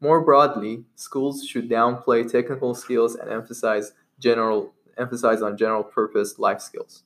More 0.01 0.21
broadly, 0.21 0.83
schools 0.95 1.45
should 1.45 1.69
downplay 1.69 2.29
technical 2.29 2.73
skills 2.73 3.15
and 3.15 3.29
emphasize 3.29 3.93
general 4.19 4.73
emphasize 4.97 5.41
on 5.41 5.57
general 5.57 5.83
purpose 5.83 6.39
life 6.39 6.59
skills. 6.59 7.03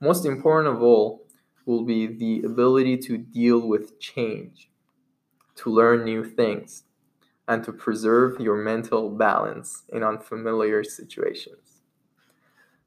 Most 0.00 0.24
important 0.24 0.74
of 0.74 0.82
all 0.82 1.26
will 1.66 1.84
be 1.84 2.06
the 2.06 2.42
ability 2.44 2.96
to 2.96 3.16
deal 3.18 3.60
with 3.60 4.00
change, 4.00 4.70
to 5.56 5.70
learn 5.70 6.04
new 6.04 6.24
things, 6.24 6.84
and 7.46 7.62
to 7.64 7.72
preserve 7.72 8.40
your 8.40 8.56
mental 8.56 9.10
balance 9.10 9.84
in 9.90 10.02
unfamiliar 10.02 10.82
situations. 10.82 11.82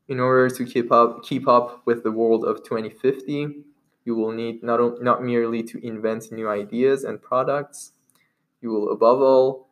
In 0.08 0.20
order 0.20 0.50
to 0.50 0.66
keep 0.66 0.92
up 0.92 1.24
keep 1.24 1.48
up 1.48 1.86
with 1.86 2.04
the 2.04 2.12
world 2.12 2.44
of 2.44 2.64
2050, 2.64 3.64
you 4.04 4.16
will 4.16 4.32
need 4.32 4.64
not, 4.64 5.02
not 5.02 5.24
merely 5.24 5.62
to 5.64 5.86
invent 5.86 6.32
new 6.32 6.50
ideas 6.50 7.04
and 7.04 7.22
products, 7.22 7.94
you 8.66 8.72
will 8.72 8.92
above 8.92 9.22
all 9.22 9.68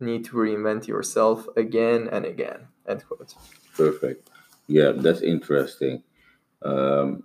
need 0.00 0.24
to 0.24 0.32
reinvent 0.32 0.88
yourself 0.88 1.46
again 1.56 2.08
and 2.10 2.24
again. 2.24 2.66
End 2.88 3.04
quote. 3.06 3.34
Perfect. 3.76 4.28
Yeah, 4.66 4.90
that's 4.94 5.22
interesting. 5.22 6.02
Um, 6.62 7.22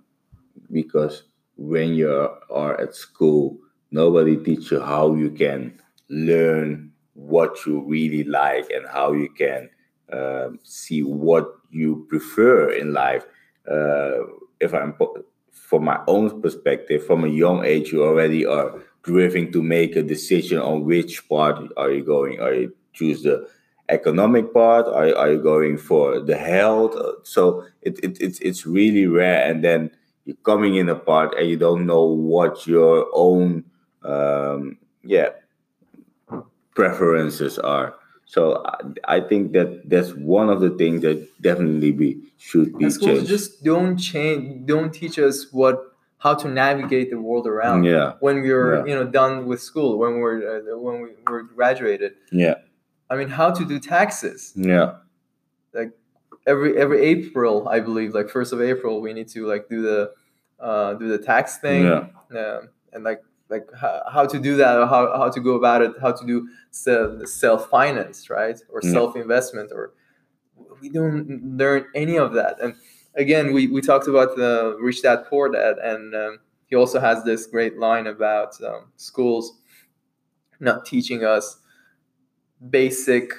because 0.70 1.24
when 1.56 1.94
you 1.94 2.10
are 2.50 2.80
at 2.80 2.94
school, 2.94 3.58
nobody 3.90 4.36
teach 4.36 4.70
you 4.70 4.80
how 4.80 5.14
you 5.14 5.30
can 5.30 5.80
learn 6.08 6.92
what 7.14 7.66
you 7.66 7.80
really 7.94 8.24
like 8.24 8.70
and 8.70 8.86
how 8.88 9.12
you 9.12 9.28
can 9.30 9.68
um, 10.12 10.58
see 10.62 11.02
what 11.02 11.46
you 11.70 12.06
prefer 12.08 12.70
in 12.70 12.92
life. 12.92 13.24
Uh, 13.68 14.18
if 14.60 14.72
I'm 14.72 14.94
from 15.50 15.84
my 15.84 16.00
own 16.06 16.40
perspective, 16.40 17.04
from 17.04 17.24
a 17.24 17.28
young 17.28 17.64
age, 17.64 17.92
you 17.92 18.04
already 18.04 18.46
are 18.46 18.80
driven 19.04 19.52
to 19.52 19.62
make 19.62 19.96
a 19.96 20.02
decision 20.02 20.58
on 20.58 20.84
which 20.84 21.28
part 21.28 21.58
are 21.76 21.90
you 21.90 22.02
going. 22.04 22.40
Are 22.40 22.54
you 22.54 22.74
choose 22.92 23.22
the 23.22 23.48
economic 23.88 24.52
part? 24.54 24.86
Are, 24.86 25.14
are 25.16 25.32
you 25.32 25.42
going 25.42 25.76
for 25.78 26.20
the 26.20 26.36
health? 26.36 26.94
So 27.24 27.64
it, 27.82 27.98
it, 28.02 28.20
it's 28.20 28.38
it's 28.40 28.66
really 28.66 29.06
rare, 29.06 29.48
and 29.50 29.62
then 29.62 29.90
you're 30.24 30.36
coming 30.42 30.76
in 30.76 30.88
a 30.88 30.96
part 30.96 31.34
and 31.38 31.48
you 31.48 31.56
don't 31.56 31.86
know 31.86 32.04
what 32.04 32.66
your 32.66 33.06
own 33.12 33.64
um, 34.02 34.78
yeah 35.04 35.30
preferences 36.74 37.58
are. 37.58 37.94
So 38.26 38.62
I, 38.64 39.16
I 39.16 39.20
think 39.20 39.52
that 39.52 39.88
that's 39.88 40.12
one 40.14 40.48
of 40.48 40.60
the 40.60 40.70
things 40.70 41.02
that 41.02 41.28
definitely 41.40 41.92
be 41.92 42.20
should 42.38 42.76
be 42.78 42.84
And 42.84 42.92
schools 42.92 43.18
changed. 43.18 43.28
just 43.28 43.64
don't 43.64 43.96
change, 43.96 44.66
don't 44.66 44.92
teach 44.92 45.18
us 45.18 45.52
what 45.52 45.93
how 46.24 46.34
to 46.42 46.48
navigate 46.48 47.08
the 47.14 47.20
world 47.28 47.46
around. 47.46 47.84
yeah, 47.84 48.12
When 48.24 48.36
we're 48.46 48.74
Yeah. 48.76 48.84
you 48.88 48.94
know 48.98 49.06
done 49.20 49.34
with 49.50 49.60
school, 49.70 49.90
when 50.02 50.12
we're 50.22 50.38
uh, 50.52 50.78
when 50.86 50.96
we 51.04 51.10
were 51.30 51.42
graduated, 51.58 52.12
yeah, 52.44 52.56
I 53.10 53.14
mean, 53.18 53.28
how 53.40 53.48
to 53.58 53.62
do 53.72 53.76
taxes. 53.96 54.40
yeah, 54.72 54.88
like 55.78 55.92
Every 56.46 56.70
every 56.84 57.00
April, 57.14 57.54
I 57.76 57.78
believe, 57.88 58.10
like 58.18 58.28
first 58.36 58.52
of 58.54 58.58
April, 58.72 58.92
we 59.06 59.10
need 59.18 59.28
to 59.36 59.40
like 59.52 59.64
do 59.74 59.78
the 59.88 59.98
uh, 60.68 60.90
do 61.00 61.06
the 61.14 61.20
tax 61.32 61.44
thing, 61.64 61.84
yeah, 62.38 62.58
and 62.92 63.02
like 63.10 63.20
like 63.54 63.66
how, 63.82 63.96
how 64.14 64.24
to 64.32 64.38
do 64.48 64.52
that, 64.62 64.74
or 64.80 64.86
how, 64.94 65.02
how 65.20 65.28
to 65.36 65.40
go 65.48 65.52
about 65.62 65.80
it, 65.86 65.92
how 66.04 66.12
to 66.18 66.24
do 66.32 66.36
self 66.70 67.60
finance, 67.76 68.18
right, 68.38 68.58
or 68.72 68.80
Yeah. 68.82 68.92
self 68.96 69.10
investment, 69.24 69.68
or 69.72 69.84
we 70.80 70.88
don't 70.90 71.56
learn 71.62 71.82
any 71.94 72.16
of 72.18 72.32
that. 72.34 72.54
And 72.62 72.72
again, 73.16 73.52
we, 73.52 73.66
we 73.68 73.80
talked 73.80 74.08
about 74.08 74.36
the 74.36 74.76
Rich 74.80 75.02
Dad 75.02 75.24
Poor 75.28 75.50
Dad, 75.50 75.76
and 75.78 76.14
um, 76.14 76.38
he 76.66 76.76
also 76.76 77.00
has 77.00 77.24
this 77.24 77.46
great 77.46 77.78
line 77.78 78.06
about 78.06 78.60
um, 78.62 78.92
schools 78.96 79.58
not 80.60 80.86
teaching 80.86 81.24
us 81.24 81.58
basic 82.70 83.32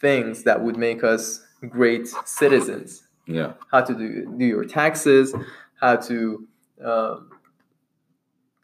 things 0.00 0.44
that 0.44 0.60
would 0.60 0.76
make 0.76 1.02
us 1.02 1.44
great 1.68 2.08
citizens. 2.24 3.04
Yeah, 3.26 3.54
how 3.70 3.82
to 3.82 3.94
do, 3.94 4.34
do 4.38 4.44
your 4.44 4.64
taxes, 4.64 5.34
how 5.80 5.96
to 5.96 6.46
um, 6.82 7.30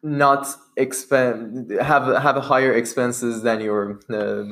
not 0.02 0.46
expend 0.76 1.70
have 1.80 2.04
have 2.22 2.36
higher 2.36 2.72
expenses 2.72 3.42
than 3.42 3.60
your 3.60 4.00
uh, 4.10 4.44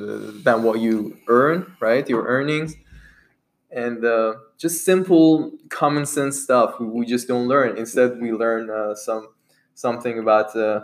than 0.43 0.63
what 0.63 0.79
you 0.79 1.17
earn, 1.27 1.75
right? 1.79 2.07
Your 2.07 2.27
earnings, 2.27 2.75
and 3.75 4.03
uh, 4.05 4.35
just 4.57 4.85
simple 4.85 5.51
common 5.69 6.05
sense 6.05 6.41
stuff 6.41 6.79
we, 6.79 7.05
just 7.05 7.27
don't 7.27 7.47
learn. 7.47 7.77
Instead, 7.77 8.19
we 8.21 8.31
learn 8.31 8.69
uh, 8.69 8.95
some 8.95 9.29
something 9.75 10.19
about 10.19 10.55
uh, 10.55 10.81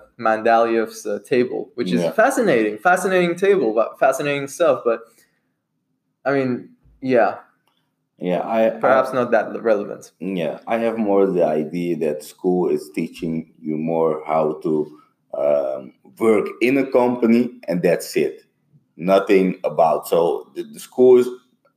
uh, 1.06 1.20
table, 1.26 1.70
which 1.76 1.92
is 1.94 2.02
Yeah. 2.02 2.12
fascinating, 2.12 2.78
fascinating 2.80 3.36
table, 3.36 3.74
but 3.74 4.00
fascinating 4.00 4.48
stuff. 4.48 4.82
But 4.84 5.02
I 6.26 6.34
mean, 6.34 6.72
yeah, 7.02 7.40
yeah. 8.20 8.40
I 8.42 8.68
I- 8.68 8.80
perhaps 8.80 9.14
not 9.14 9.32
that 9.32 9.62
relevant. 9.62 10.12
Yeah, 10.20 10.60
I 10.68 10.78
have 10.80 10.98
more 10.98 11.28
the 11.28 11.46
idea 11.46 11.98
that 11.98 12.24
school 12.24 12.70
is 12.70 12.90
teaching 12.96 13.54
you 13.60 13.78
more 13.78 14.24
how 14.26 14.60
to 14.64 15.00
um, 15.34 15.94
work 16.20 16.48
in 16.62 16.78
a 16.78 16.88
company, 16.92 17.52
and 17.68 17.82
that's 17.82 18.16
it. 18.18 18.44
Nothing 18.98 19.60
about 19.64 20.08
so 20.08 20.52
the, 20.56 20.64
the 20.64 20.80
school 20.80 21.18
is 21.20 21.28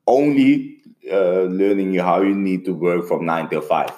only 0.06 0.71
uh, 1.10 1.42
learning 1.42 1.92
you 1.94 2.02
how 2.02 2.20
you 2.22 2.34
need 2.34 2.64
to 2.66 2.72
work 2.72 3.06
from 3.08 3.24
nine 3.26 3.48
till 3.48 3.60
five. 3.62 3.90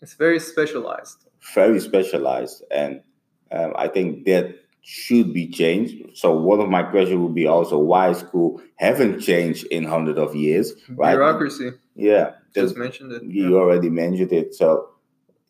It's 0.00 0.14
very 0.14 0.38
specialized. 0.40 1.26
Very 1.54 1.80
specialized, 1.80 2.62
and 2.70 3.02
um, 3.50 3.72
I 3.76 3.88
think 3.88 4.24
that 4.26 4.56
should 4.82 5.32
be 5.32 5.48
changed. 5.48 6.16
So 6.16 6.34
one 6.36 6.60
of 6.60 6.68
my 6.68 6.82
questions 6.82 7.18
would 7.20 7.34
be 7.34 7.46
also 7.46 7.78
why 7.78 8.12
school 8.12 8.60
haven't 8.76 9.20
changed 9.20 9.66
in 9.66 9.84
hundred 9.84 10.18
of 10.18 10.34
years, 10.34 10.72
right? 10.90 11.12
Bureaucracy. 11.12 11.72
Yeah, 11.94 12.32
Just 12.54 12.76
mentioned 12.76 13.12
it. 13.12 13.22
you 13.22 13.50
yeah. 13.52 13.56
already 13.56 13.88
mentioned 13.88 14.32
it. 14.32 14.54
So 14.54 14.90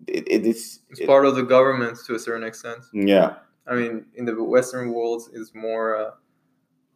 it, 0.06 0.24
it 0.28 0.46
is. 0.46 0.80
It's 0.90 1.00
it- 1.00 1.06
part 1.06 1.26
of 1.26 1.34
the 1.36 1.42
government 1.42 1.98
to 2.06 2.14
a 2.14 2.18
certain 2.18 2.44
extent. 2.44 2.80
yeah, 2.92 3.36
I 3.66 3.74
mean, 3.76 4.06
in 4.14 4.24
the 4.24 4.34
Western 4.42 4.92
world, 4.92 5.22
is 5.32 5.52
more. 5.54 5.96
Uh, 5.96 6.10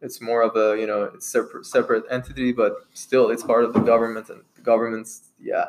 it's 0.01 0.21
more 0.21 0.41
of 0.41 0.55
a 0.55 0.79
you 0.79 0.87
know 0.87 1.03
it's 1.15 1.27
separate 1.27 1.65
separate 1.65 2.03
entity, 2.09 2.51
but 2.53 2.73
still 2.93 3.29
it's 3.29 3.43
part 3.43 3.63
of 3.63 3.73
the 3.73 3.81
government, 3.81 4.29
and 4.29 4.41
the 4.55 4.61
governments, 4.61 5.29
yeah, 5.39 5.65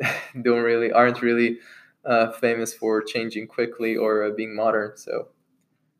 don't 0.42 0.62
really 0.62 0.92
aren't 0.92 1.22
really 1.22 1.58
uh, 2.04 2.32
famous 2.32 2.74
for 2.74 3.02
changing 3.02 3.46
quickly 3.46 3.96
or 3.96 4.24
uh, 4.24 4.30
being 4.30 4.54
modern. 4.54 4.96
So 4.96 5.28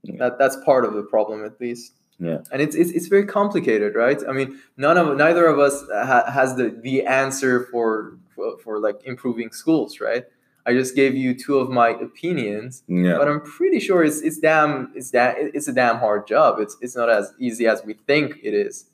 Yeah. 0.02 0.16
that 0.18 0.38
that's 0.38 0.56
part 0.64 0.84
of 0.84 0.94
the 0.94 1.02
problem, 1.02 1.44
at 1.44 1.60
least. 1.60 1.92
Yeah. 2.18 2.38
and 2.52 2.62
it's, 2.62 2.74
it's 2.76 2.92
it's 2.92 3.08
very 3.08 3.26
complicated, 3.26 3.94
right? 3.94 4.20
I 4.28 4.32
mean, 4.32 4.58
none 4.78 4.96
of 4.98 5.16
neither 5.16 5.46
of 5.46 5.58
us 5.58 5.84
ha- 5.92 6.30
has 6.30 6.56
the 6.56 6.70
the 6.82 7.04
answer 7.04 7.66
for, 7.70 8.16
for 8.34 8.58
for 8.62 8.78
like 8.80 8.98
improving 9.04 9.50
schools, 9.52 10.00
right? 10.00 10.24
I 10.66 10.72
just 10.72 10.96
gave 10.96 11.14
you 11.14 11.32
two 11.32 11.58
of 11.58 11.70
my 11.70 11.90
opinions, 11.90 12.82
yeah, 12.88 13.16
but 13.18 13.28
I'm 13.28 13.40
pretty 13.40 13.78
sure 13.78 14.02
it's 14.02 14.20
it's 14.20 14.38
damn 14.38 14.90
it's 14.96 15.12
that 15.12 15.36
it's 15.38 15.68
a 15.68 15.72
damn 15.72 15.98
hard 15.98 16.26
job. 16.26 16.58
It's 16.58 16.76
it's 16.80 16.96
not 16.96 17.08
as 17.08 17.32
easy 17.38 17.66
as 17.68 17.84
we 17.84 17.94
think 17.94 18.38
it 18.42 18.52
is, 18.52 18.86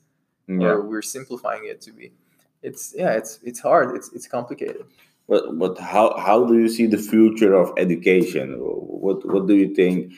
yeah. 0.47 0.67
or 0.67 0.81
we're 0.81 1.01
simplifying 1.01 1.65
it 1.65 1.81
to 1.81 1.91
be. 1.91 2.13
It's 2.61 2.93
yeah, 2.95 3.13
it's 3.13 3.39
it's 3.43 3.59
hard. 3.59 3.95
It's 3.95 4.13
it's 4.13 4.27
complicated. 4.27 4.85
But 5.27 5.57
but 5.57 5.79
how 5.79 6.15
how 6.17 6.45
do 6.45 6.59
you 6.59 6.69
see 6.69 6.85
the 6.85 6.97
future 6.97 7.55
of 7.55 7.73
education? 7.77 8.53
What 8.59 9.25
what 9.25 9.47
do 9.47 9.55
you 9.55 9.73
think 9.73 10.13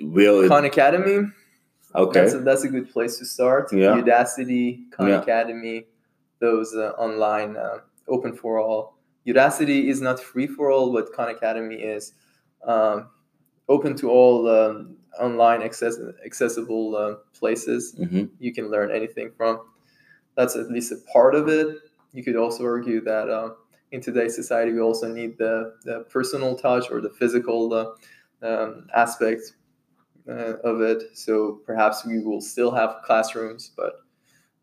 will 0.00 0.42
it? 0.42 0.48
Khan 0.48 0.64
Academy. 0.64 1.28
Okay, 1.94 2.20
That's 2.20 2.32
a, 2.32 2.38
that's 2.38 2.64
a 2.64 2.68
good 2.68 2.90
place 2.90 3.18
to 3.18 3.26
start. 3.26 3.70
Yeah. 3.72 4.00
Udacity, 4.00 4.90
Khan 4.92 5.08
Yeah. 5.08 5.20
Academy, 5.20 5.84
those 6.38 6.74
uh, 6.74 6.92
online 6.96 7.56
uh, 7.56 7.80
open 8.08 8.34
for 8.34 8.58
all. 8.58 8.96
Udacity 9.26 9.88
is 9.88 10.00
not 10.00 10.18
free 10.20 10.46
for 10.46 10.70
all, 10.70 10.92
but 10.92 11.12
Khan 11.12 11.28
Academy 11.28 11.76
is 11.76 12.14
um, 12.66 13.10
open 13.68 13.94
to 13.96 14.10
all 14.10 14.48
um, 14.48 14.96
online 15.20 15.62
access- 15.62 16.00
accessible 16.24 16.96
uh, 16.96 17.14
places. 17.38 17.94
Mhm. 17.98 18.30
You 18.38 18.52
can 18.52 18.70
learn 18.70 18.90
anything 18.90 19.30
from. 19.36 19.60
that's 20.34 20.56
at 20.56 20.70
least 20.70 20.90
a 20.92 20.96
part 21.12 21.34
of 21.34 21.48
it. 21.48 21.76
You 22.14 22.24
could 22.24 22.36
also 22.36 22.64
argue 22.64 23.00
that 23.02 23.28
uh, 23.28 23.50
in 23.90 24.00
today's 24.00 24.34
society, 24.34 24.72
we 24.72 24.80
also 24.80 25.06
need 25.12 25.36
the, 25.36 25.74
the 25.84 26.00
personal 26.08 26.56
touch 26.56 26.90
or 26.90 27.00
the 27.02 27.10
physical 27.10 27.72
uh, 27.74 28.46
um, 28.48 28.86
aspect 28.94 29.42
uh, 30.26 30.54
of 30.64 30.80
it. 30.80 31.02
So 31.14 31.60
perhaps 31.66 32.06
we 32.06 32.20
will 32.24 32.40
still 32.40 32.70
have 32.70 33.02
classrooms, 33.04 33.72
but 33.76 33.92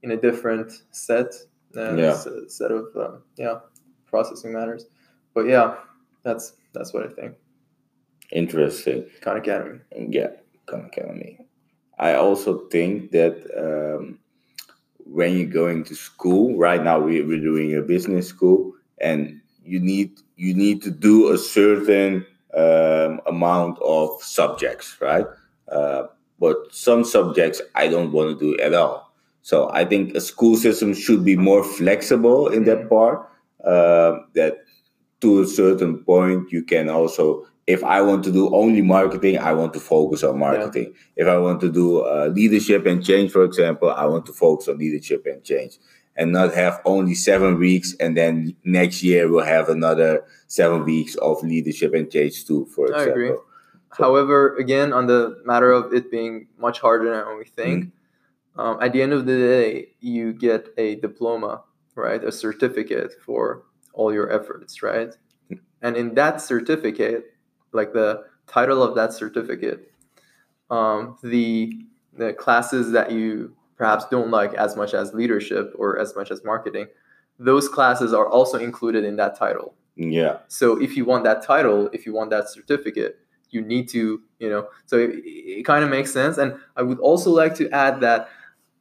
in 0.02 0.12
a 0.12 0.18
different 0.18 0.72
set, 0.92 1.36
uh, 1.78 1.96
Yeah. 1.96 2.16
set 2.48 2.72
of 2.72 2.86
um, 2.96 3.22
yeah 3.38 3.60
processing 4.10 4.54
matters. 4.54 4.86
But 5.34 5.48
yeah, 5.48 5.76
that's 6.24 6.54
that's 6.74 6.94
what 6.94 7.04
I 7.06 7.10
think. 7.10 7.36
Interesting. 8.32 9.06
Khan 9.22 9.38
Academy. 9.38 9.80
Yeah, 9.96 10.32
Khan 10.66 10.86
Academy. 10.86 11.40
I 11.98 12.14
also 12.14 12.68
think 12.68 13.12
that 13.12 13.36
um, 13.58 14.20
when 14.98 15.38
you're 15.38 15.48
going 15.48 15.84
to 15.86 15.96
school, 15.96 16.58
right 16.58 16.82
now 16.82 17.00
we, 17.00 17.22
we're 17.22 17.42
doing 17.42 17.76
a 17.76 17.82
business 17.82 18.28
school, 18.28 18.74
and 19.02 19.42
you 19.64 19.80
need 19.80 20.20
you 20.36 20.54
need 20.54 20.82
to 20.84 20.92
do 20.92 21.32
a 21.34 21.38
certain 21.38 22.26
um, 22.56 23.20
amount 23.26 23.80
of 23.80 24.22
subjects, 24.22 24.98
right? 25.02 25.26
Uh, 25.72 26.04
but 26.40 26.56
some 26.72 27.04
subjects 27.04 27.62
I 27.76 27.88
don't 27.88 28.12
want 28.12 28.40
to 28.40 28.40
do 28.40 28.64
at 28.64 28.74
all. 28.74 29.14
So 29.42 29.70
I 29.72 29.84
think 29.86 30.16
a 30.16 30.22
school 30.22 30.56
system 30.56 30.94
should 30.94 31.26
be 31.26 31.36
more 31.36 31.64
flexible 31.64 32.48
in 32.48 32.66
that 32.66 32.90
part. 32.90 33.28
Uh, 33.64 34.20
that 34.36 34.58
to 35.22 35.42
a 35.42 35.46
certain 35.48 35.98
point 36.06 36.50
you 36.50 36.64
can 36.64 36.90
also 36.90 37.46
if 37.68 37.84
i 37.84 38.02
want 38.02 38.24
to 38.24 38.32
do 38.32 38.54
only 38.56 38.82
marketing 38.82 39.38
i 39.38 39.52
want 39.52 39.74
to 39.74 39.80
focus 39.82 40.24
on 40.24 40.40
marketing 40.40 40.94
if 41.18 41.28
i 41.28 41.38
want 41.38 41.60
to 41.60 41.70
do 41.70 42.00
uh, 42.00 42.28
leadership 42.34 42.86
and 42.86 43.04
change 43.06 43.32
for 43.32 43.44
example 43.44 43.90
i 43.92 44.06
want 44.06 44.26
to 44.26 44.32
focus 44.32 44.70
on 44.70 44.78
leadership 44.78 45.26
and 45.26 45.44
change 45.44 45.78
and 46.16 46.32
not 46.32 46.54
have 46.54 46.80
only 46.86 47.14
seven 47.14 47.60
weeks 47.60 47.94
and 48.00 48.16
then 48.16 48.56
next 48.64 49.04
year 49.04 49.30
we'll 49.30 49.46
have 49.46 49.68
another 49.68 50.24
seven 50.48 50.86
weeks 50.86 51.16
of 51.16 51.44
leadership 51.44 51.94
and 51.94 52.10
change 52.10 52.46
too 52.46 52.66
for 52.68 52.86
I 52.88 53.00
example 53.00 53.12
agree. 53.12 53.32
However, 53.92 54.56
again, 54.58 54.94
on 54.94 55.08
the 55.08 55.42
matter 55.46 55.72
of 55.72 55.94
it 55.94 56.12
being 56.12 56.48
much 56.58 56.80
harder 56.80 57.10
than 57.26 57.38
we 57.38 57.46
think, 57.46 57.86
Mm-hmm. 58.56 58.60
um, 58.60 58.78
at 58.82 58.94
the 58.94 59.02
end 59.02 59.14
of 59.14 59.26
the 59.26 59.36
day, 59.38 59.90
you 60.00 60.32
get 60.34 60.68
a 60.78 60.96
diploma, 60.96 61.64
right? 61.96 62.24
A 62.24 62.32
certificate 62.32 63.14
for 63.26 63.64
all 63.94 64.14
your 64.14 64.32
efforts, 64.32 64.82
right? 64.82 65.16
And 65.82 65.96
in 65.96 66.16
that 66.16 66.42
certificate, 66.42 67.34
like 67.72 67.94
the 67.94 68.24
title 68.48 68.84
of 68.84 68.96
that 68.96 69.14
certificate, 69.14 69.92
um, 70.70 71.18
the 71.24 71.86
the 72.14 72.34
classes 72.34 72.92
that 72.92 73.12
you 73.12 73.56
perhaps 73.78 74.06
don't 74.12 74.30
like 74.30 74.54
as 74.56 74.76
much 74.76 74.94
as 74.94 75.14
leadership 75.14 75.74
or 75.76 75.98
as 75.98 76.16
much 76.16 76.32
as 76.32 76.44
marketing, 76.44 76.88
those 77.38 77.70
classes 77.70 78.14
are 78.14 78.28
also 78.28 78.58
included 78.58 79.06
in 79.06 79.16
that 79.16 79.38
title. 79.38 79.74
yeah 79.96 80.40
So 80.50 80.82
if 80.82 80.98
you 80.98 81.06
want 81.06 81.24
that 81.24 81.44
title, 81.44 81.90
if 81.94 82.06
you 82.06 82.14
want 82.14 82.30
that 82.32 82.50
certificate, 82.50 83.20
you 83.52 83.62
need 83.62 83.88
to, 83.90 84.22
you 84.40 84.50
know, 84.50 84.68
so 84.86 84.98
it, 84.98 85.12
it 85.24 85.66
kind 85.66 85.84
of 85.84 85.90
makes 85.90 86.12
sense. 86.12 86.38
And 86.38 86.56
I 86.76 86.84
would 86.84 87.00
also 87.00 87.32
like 87.32 87.56
to 87.56 87.70
add 87.72 88.02
that 88.02 88.30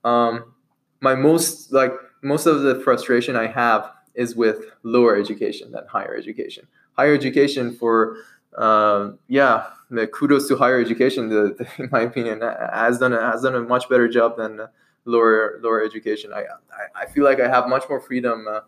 um, 0.04 0.52
my 1.00 1.14
most, 1.14 1.72
like, 1.72 1.92
most 2.22 2.46
of 2.46 2.62
the 2.62 2.80
frustration 2.80 3.36
I 3.36 3.46
have 3.46 3.90
is 4.14 4.34
with 4.34 4.64
lower 4.82 5.16
education 5.16 5.72
than 5.72 5.86
higher 5.86 6.16
education. 6.16 6.66
Higher 6.92 7.14
education 7.14 7.74
for, 7.74 8.16
um, 8.56 9.18
yeah, 9.28 9.66
the 9.90 10.06
kudos 10.06 10.48
to 10.48 10.56
higher 10.56 10.80
education, 10.80 11.28
the, 11.28 11.54
the, 11.58 11.68
in 11.84 11.88
my 11.90 12.00
opinion, 12.00 12.40
has 12.40 12.98
done 12.98 13.12
a, 13.12 13.20
has 13.20 13.42
done 13.42 13.54
a 13.54 13.60
much 13.60 13.88
better 13.88 14.08
job 14.08 14.36
than 14.36 14.60
lower 15.04 15.58
lower 15.62 15.82
education. 15.82 16.32
I, 16.32 16.40
I, 16.40 17.02
I 17.02 17.06
feel 17.06 17.24
like 17.24 17.40
I 17.40 17.48
have 17.48 17.68
much 17.68 17.84
more 17.88 18.00
freedom 18.00 18.46
uh, 18.48 18.60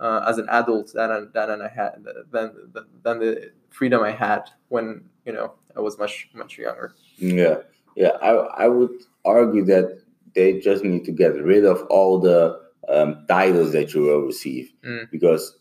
uh, 0.00 0.24
as 0.28 0.38
an 0.38 0.48
adult 0.48 0.92
than 0.94 1.30
than 1.34 1.62
I 1.62 1.68
had 1.68 2.04
than 2.30 2.52
than 3.02 3.18
the 3.18 3.52
freedom 3.70 4.02
I 4.02 4.12
had 4.12 4.50
when 4.68 5.04
you 5.26 5.32
know 5.32 5.54
I 5.76 5.80
was 5.80 5.98
much 5.98 6.30
much 6.34 6.58
younger. 6.58 6.94
Yeah, 7.18 7.56
yeah. 7.94 8.16
I 8.22 8.30
I 8.64 8.68
would 8.68 9.02
argue 9.24 9.64
that 9.66 10.00
they 10.34 10.60
just 10.60 10.82
need 10.84 11.04
to 11.04 11.12
get 11.12 11.34
rid 11.42 11.64
of 11.64 11.82
all 11.90 12.18
the 12.18 12.60
um, 12.88 13.24
titles 13.28 13.72
that 13.72 13.94
you 13.94 14.02
will 14.02 14.22
receive 14.22 14.72
Mm. 14.84 15.10
because 15.10 15.56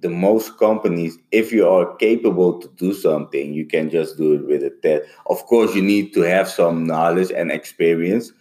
the 0.00 0.08
most 0.08 0.58
companies, 0.58 1.18
if 1.32 1.52
you 1.52 1.68
are 1.68 1.94
capable 1.96 2.58
to 2.60 2.68
do 2.76 2.94
something, 2.94 3.52
you 3.52 3.66
can 3.66 3.90
just 3.90 4.16
do 4.16 4.32
it 4.34 4.46
with 4.46 4.62
a 4.62 4.70
test. 4.82 5.04
Of 5.26 5.44
course, 5.46 5.74
you 5.74 5.82
need 5.82 6.14
to 6.14 6.22
have 6.22 6.48
some 6.48 6.86
knowledge 6.86 7.30
and 7.30 7.50
experience, 7.52 8.32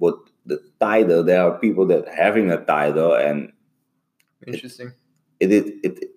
but 0.00 0.14
the 0.44 0.60
title, 0.80 1.22
there 1.24 1.42
are 1.42 1.58
people 1.58 1.86
that 1.86 2.08
having 2.08 2.50
a 2.50 2.62
title 2.64 3.14
and 3.14 3.52
Interesting. 4.46 4.92
it 5.40 5.52
is 5.52 5.64
it 5.82 5.98
it 5.98 6.10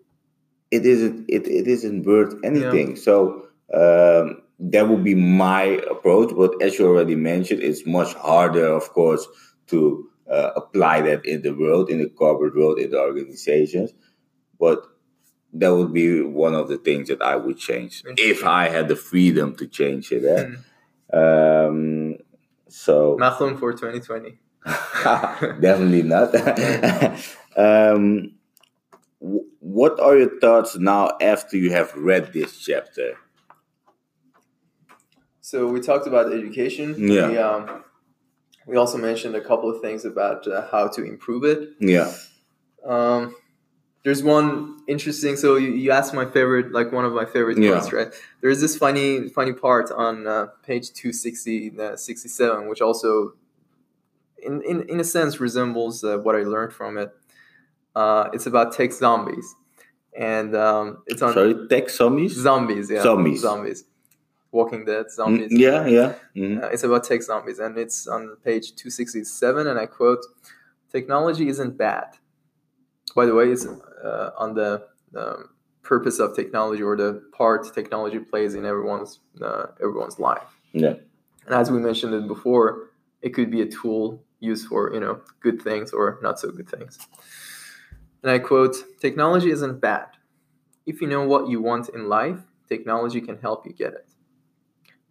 it 0.71 0.85
isn't 0.85 1.25
it, 1.29 1.47
it 1.47 1.67
isn't 1.67 2.05
worth 2.05 2.33
anything. 2.43 2.95
So 2.95 3.47
um, 3.73 4.41
that 4.59 4.87
would 4.89 5.03
be 5.03 5.15
my 5.15 5.63
approach. 5.89 6.33
But 6.35 6.51
as 6.61 6.77
you 6.79 6.87
already 6.87 7.15
mentioned, 7.15 7.61
it's 7.63 7.85
much 7.85 8.13
harder, 8.13 8.65
of 8.67 8.89
course, 8.93 9.27
to 9.67 10.09
uh, 10.29 10.51
apply 10.55 11.01
that 11.01 11.25
in 11.25 11.41
the 11.41 11.53
world, 11.53 11.89
in 11.89 11.99
the 11.99 12.09
corporate 12.09 12.55
world, 12.55 12.79
in 12.79 12.91
the 12.91 12.99
organizations. 12.99 13.91
But 14.59 14.85
that 15.53 15.73
would 15.75 15.93
be 15.93 16.21
one 16.21 16.53
of 16.55 16.67
the 16.69 16.77
things 16.77 17.09
that 17.09 17.21
I 17.21 17.35
would 17.35 17.57
change 17.57 18.03
if 18.17 18.45
I 18.45 18.69
had 18.69 18.87
the 18.87 18.95
freedom 18.95 19.55
to 19.57 19.67
change 19.67 20.11
it. 20.11 20.23
eh? 20.23 20.45
Um, 21.17 22.15
so 22.69 23.17
Machlon 23.21 23.59
for 23.59 23.73
2020. 23.73 24.37
Definitely 25.61 26.03
not. 26.03 26.33
um, 27.57 28.31
wh- 29.19 29.49
what 29.59 29.99
are 29.99 30.17
your 30.17 30.39
thoughts 30.39 30.77
now 30.77 31.17
after 31.19 31.57
you 31.57 31.71
have 31.71 31.93
read 31.95 32.31
this 32.31 32.57
chapter? 32.57 33.15
So 35.41 35.67
we 35.67 35.81
talked 35.81 36.07
about 36.07 36.31
education. 36.31 36.95
Yeah. 36.97 37.27
We, 37.27 37.37
um, 37.37 37.83
we 38.67 38.77
also 38.77 38.97
mentioned 38.97 39.35
a 39.35 39.41
couple 39.41 39.69
of 39.69 39.81
things 39.81 40.05
about 40.05 40.47
uh, 40.47 40.67
how 40.71 40.87
to 40.89 41.03
improve 41.03 41.43
it. 41.43 41.69
Yeah, 41.79 42.13
Um, 42.85 43.35
there's 44.03 44.23
one 44.23 44.79
interesting. 44.87 45.35
So 45.35 45.55
you, 45.57 45.69
you 45.71 45.91
asked 45.91 46.13
my 46.13 46.25
favorite, 46.25 46.71
like 46.71 46.91
one 46.91 47.05
of 47.05 47.13
my 47.13 47.25
favorite 47.25 47.57
Yeah. 47.57 47.71
parts, 47.73 47.93
right? 47.93 48.07
There's 48.41 48.59
this 48.59 48.75
funny, 48.77 49.29
funny 49.29 49.53
part 49.53 49.91
on 49.91 50.25
uh, 50.27 50.47
page 50.63 50.91
260, 50.93 51.79
uh, 51.79 51.95
67, 51.95 52.67
which 52.67 52.81
also, 52.81 53.33
in, 54.41 54.61
in, 54.63 54.89
in 54.89 54.99
a 54.99 55.03
sense, 55.03 55.39
resembles 55.39 56.03
uh, 56.03 56.17
what 56.17 56.35
I 56.35 56.39
learned 56.43 56.73
from 56.73 56.97
it. 56.97 57.11
Uh, 57.95 58.29
it's 58.33 58.45
about 58.47 58.71
tech 58.73 58.91
zombies, 58.93 59.53
and 60.17 60.55
um, 60.55 61.03
it's 61.07 61.21
on 61.21 61.33
sorry, 61.33 61.67
tech 61.69 61.89
zombies. 61.89 62.35
zombies. 62.37 62.89
Yeah, 62.89 63.03
Zombies. 63.03 63.41
zombies, 63.41 63.83
Walking 64.51 64.85
Dead 64.85 65.05
Mm, 65.05 65.11
zombies. 65.11 65.51
yeah, 65.51 65.85
yeah. 65.87 66.13
mhm. 66.35 66.61
Uh, 66.63 66.67
it's 66.67 66.83
about 66.83 67.03
tech 67.03 67.21
zombies, 67.23 67.59
and 67.59 67.77
it's 67.77 68.07
on 68.07 68.35
page 68.43 68.75
267, 68.75 69.67
and 69.67 69.79
I 69.79 69.85
quote 69.85 70.25
Technology 70.91 71.47
isn't 71.47 71.77
bad. 71.77 72.17
By 73.15 73.25
the 73.25 73.33
way, 73.33 73.49
it's 73.51 73.65
uh, 73.65 74.31
on 74.37 74.53
the 74.55 74.83
um, 75.15 75.49
purpose 75.83 76.19
of 76.19 76.35
technology 76.35 76.83
or 76.83 76.95
the 76.97 77.21
part 77.31 77.73
technology 77.73 78.19
plays 78.19 78.55
in 78.55 78.65
everyone's 78.65 79.19
uh, 79.41 79.67
everyone's 79.81 80.19
life. 80.19 80.49
Yeah. 80.73 80.95
And 81.45 81.55
as 81.55 81.71
we 81.71 81.79
mentioned 81.79 82.13
it 82.13 82.27
before, 82.27 82.89
it 83.21 83.29
could 83.33 83.49
be 83.51 83.61
a 83.61 83.65
tool 83.65 84.21
used 84.39 84.67
for 84.67 84.93
you 84.93 84.99
know 84.99 85.21
good 85.39 85.61
things 85.61 85.91
or 85.93 86.19
not 86.21 86.39
so 86.39 86.51
good 86.51 86.69
things. 86.69 86.99
And 88.23 88.31
I 88.31 88.39
quote 88.39 88.75
Technology 88.99 89.49
isn't 89.51 89.79
bad. 89.81 90.07
If 90.85 91.01
you 91.01 91.07
know 91.07 91.25
what 91.25 91.47
you 91.49 91.61
want 91.61 91.89
in 91.89 92.09
life, 92.09 92.39
technology 92.67 93.21
can 93.21 93.37
help 93.39 93.65
you 93.65 93.73
get 93.73 93.93
it. 93.93 94.07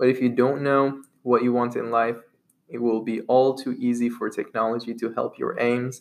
But 0.00 0.08
if 0.08 0.22
you 0.22 0.30
don't 0.30 0.62
know 0.62 1.02
what 1.24 1.42
you 1.42 1.52
want 1.52 1.76
in 1.76 1.90
life, 1.90 2.16
it 2.70 2.78
will 2.78 3.02
be 3.02 3.20
all 3.22 3.52
too 3.54 3.76
easy 3.78 4.08
for 4.08 4.30
technology 4.30 4.94
to 4.94 5.12
help 5.12 5.38
your 5.38 5.60
aims 5.60 6.00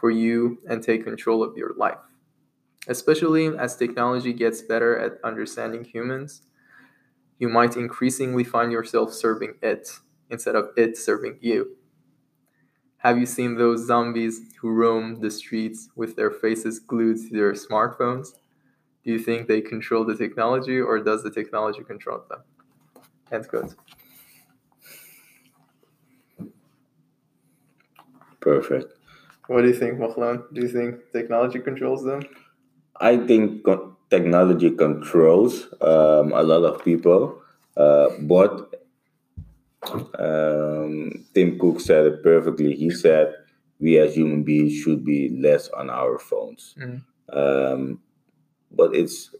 for 0.00 0.10
you 0.10 0.60
and 0.66 0.82
take 0.82 1.04
control 1.04 1.42
of 1.42 1.54
your 1.54 1.74
life. 1.76 1.98
Especially 2.88 3.46
as 3.58 3.76
technology 3.76 4.32
gets 4.32 4.62
better 4.62 4.98
at 4.98 5.22
understanding 5.22 5.84
humans, 5.84 6.40
you 7.38 7.50
might 7.50 7.76
increasingly 7.76 8.44
find 8.44 8.72
yourself 8.72 9.12
serving 9.12 9.56
it 9.60 9.90
instead 10.30 10.54
of 10.54 10.70
it 10.78 10.96
serving 10.96 11.36
you. 11.42 11.76
Have 12.96 13.18
you 13.18 13.26
seen 13.26 13.56
those 13.56 13.86
zombies 13.86 14.40
who 14.62 14.70
roam 14.70 15.20
the 15.20 15.30
streets 15.30 15.90
with 15.94 16.16
their 16.16 16.30
faces 16.30 16.78
glued 16.78 17.18
to 17.28 17.34
their 17.34 17.52
smartphones? 17.52 18.28
Do 19.04 19.12
you 19.12 19.18
think 19.18 19.48
they 19.48 19.60
control 19.60 20.06
the 20.06 20.16
technology 20.16 20.80
or 20.80 20.98
does 20.98 21.22
the 21.22 21.30
technology 21.30 21.84
control 21.84 22.22
them? 22.30 22.40
End 23.30 23.48
quote. 23.48 23.74
Perfect. 28.40 28.92
What 29.46 29.62
do 29.62 29.68
you 29.68 29.74
think, 29.74 29.98
Machlon? 29.98 30.42
Do 30.52 30.60
you 30.62 30.68
think 30.68 30.96
technology 31.12 31.58
controls 31.60 32.04
them? 32.04 32.22
I 33.00 33.16
think 33.18 33.64
co- 33.64 33.96
technology 34.10 34.70
controls 34.70 35.66
um, 35.80 36.32
a 36.32 36.42
lot 36.42 36.64
of 36.64 36.84
people, 36.84 37.42
uh, 37.76 38.08
but 38.20 38.84
um, 40.18 41.24
Tim 41.34 41.58
Cook 41.58 41.80
said 41.80 42.06
it 42.06 42.22
perfectly. 42.22 42.74
He 42.74 42.90
said, 42.90 43.34
we 43.80 43.98
as 43.98 44.14
human 44.14 44.42
beings 44.44 44.74
should 44.74 45.04
be 45.04 45.36
less 45.40 45.68
on 45.70 45.90
our 45.90 46.18
phones. 46.18 46.74
Mhm. 46.78 47.02
Um, 47.32 48.00
but 48.70 48.94
it's, 48.94 49.34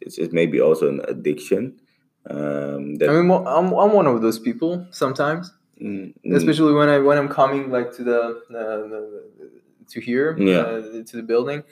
it's 0.00 0.18
it's 0.18 0.32
maybe 0.32 0.60
also 0.60 0.88
an 0.88 1.00
addiction. 1.08 1.80
Um, 2.30 2.96
that 2.96 3.08
I 3.08 3.12
mean, 3.20 3.30
I'm, 3.30 3.72
I'm 3.72 3.92
one 3.92 4.06
of 4.06 4.20
those 4.22 4.38
people 4.38 4.86
sometimes, 4.90 5.52
Mm, 5.80 6.12
mm, 6.26 6.34
especially 6.34 6.72
when 6.72 6.88
I 6.88 6.98
when 6.98 7.16
I'm 7.18 7.28
coming 7.28 7.70
like 7.70 7.94
to 7.96 8.02
the, 8.02 8.20
uh, 8.50 8.88
the 8.92 9.50
to 9.90 10.00
here 10.00 10.36
Yeah. 10.36 10.58
uh, 10.58 11.04
to 11.04 11.16
the 11.16 11.22
building. 11.22 11.62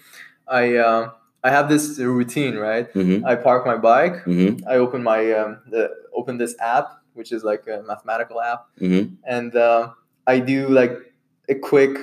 I 0.47 0.77
uh, 0.77 1.11
I 1.43 1.51
have 1.51 1.69
this 1.69 1.99
routine, 1.99 2.55
right? 2.57 2.87
mhm, 2.95 3.25
I 3.25 3.35
park 3.35 3.67
my 3.67 3.77
bike. 3.77 4.25
mhm, 4.25 4.63
I 4.67 4.77
open 4.77 5.03
my 5.03 5.33
um, 5.33 5.59
the, 5.71 5.91
open 6.15 6.39
this 6.39 6.55
app, 6.61 6.87
which 7.15 7.33
is 7.33 7.43
like 7.43 7.67
a 7.67 7.83
mathematical 7.83 8.41
app, 8.41 8.67
mhm, 8.81 9.17
and 9.25 9.57
uh, 9.57 9.91
I 10.27 10.39
do 10.39 10.69
like 10.69 10.95
a 11.49 11.55
quick 11.57 11.99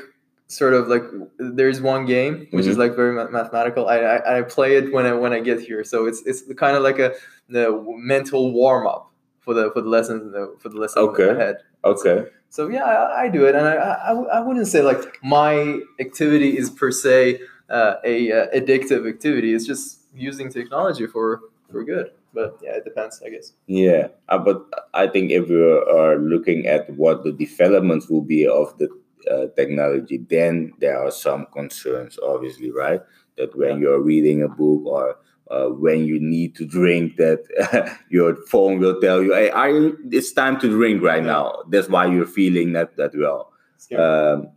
sort 0.55 0.73
of 0.73 0.87
like 0.87 1.03
there's 1.37 1.81
one 1.81 2.05
game 2.05 2.47
which 2.51 2.65
is 2.65 2.75
Mhm. 2.75 2.79
like 2.83 2.95
very 2.95 3.13
ma- 3.13 3.29
mathematical. 3.29 3.87
I, 3.87 3.97
I 3.99 4.37
I 4.37 4.41
play 4.43 4.75
it 4.77 4.91
when 4.93 5.05
I 5.05 5.13
when 5.13 5.33
I 5.33 5.39
get 5.39 5.59
here, 5.59 5.83
so 5.83 6.05
it's 6.05 6.21
it's 6.25 6.41
kind 6.63 6.75
of 6.77 6.83
like 6.83 6.99
a 6.99 7.13
the 7.49 7.65
mental 7.97 8.51
warm 8.53 8.87
up 8.87 9.11
for 9.39 9.53
the 9.53 9.71
for 9.73 9.81
the 9.81 9.89
lesson 9.89 10.31
the, 10.31 10.55
for 10.59 10.69
the 10.69 10.77
lesson 10.77 11.03
Okay. 11.03 11.29
ahead. 11.29 11.57
Okay. 11.83 12.25
So 12.49 12.67
yeah, 12.69 12.83
I, 12.85 13.23
I 13.23 13.29
do 13.29 13.45
it, 13.45 13.55
and 13.55 13.65
I, 13.67 13.75
I 14.09 14.11
I 14.37 14.39
wouldn't 14.45 14.67
say 14.67 14.81
like 14.81 15.01
my 15.23 15.79
activity 15.99 16.57
is 16.57 16.69
per 16.69 16.91
se 16.91 17.39
uh, 17.69 17.95
a 18.05 18.31
uh, 18.31 18.47
addictive 18.59 19.07
activity. 19.09 19.53
It's 19.55 19.65
just 19.65 20.01
using 20.15 20.49
technology 20.49 21.07
for 21.07 21.41
for 21.71 21.83
good. 21.83 22.11
But 22.33 22.57
yeah, 22.63 22.77
it 22.79 22.83
depends, 22.83 23.21
I 23.25 23.29
guess. 23.29 23.53
Yeah, 23.67 24.07
uh, 24.29 24.39
but 24.39 24.57
I 24.93 25.05
think 25.07 25.29
if 25.31 25.49
we 25.49 25.61
are 25.61 26.17
looking 26.17 26.65
at 26.65 26.89
what 26.97 27.23
the 27.23 27.31
developments 27.31 28.09
will 28.09 28.25
be 28.35 28.47
of 28.47 28.75
the 28.79 28.87
uh, 29.29 29.47
technology, 29.55 30.17
then 30.29 30.73
there 30.79 30.99
are 30.99 31.11
some 31.11 31.47
concerns, 31.53 32.17
obviously, 32.23 32.71
right? 32.71 33.01
That 33.37 33.57
when 33.57 33.79
you're 33.79 34.01
reading 34.01 34.43
a 34.43 34.47
book 34.47 34.85
or 34.85 35.17
uh, 35.51 35.69
when 35.69 36.05
you 36.05 36.19
need 36.19 36.55
to 36.55 36.65
drink, 36.65 37.17
that 37.17 37.97
your 38.09 38.35
phone 38.47 38.79
will 38.79 38.99
tell 39.01 39.21
you, 39.21 39.33
"Hey, 39.33 39.49
are 39.49 39.69
you, 39.69 39.97
it's 40.11 40.31
time 40.31 40.59
to 40.59 40.69
drink 40.69 41.01
right 41.01 41.23
now." 41.23 41.63
That's 41.69 41.89
why 41.89 42.05
you're 42.07 42.25
feeling 42.25 42.73
that 42.73 42.95
that 42.97 43.11
well 43.15 43.53
um, 43.97 44.49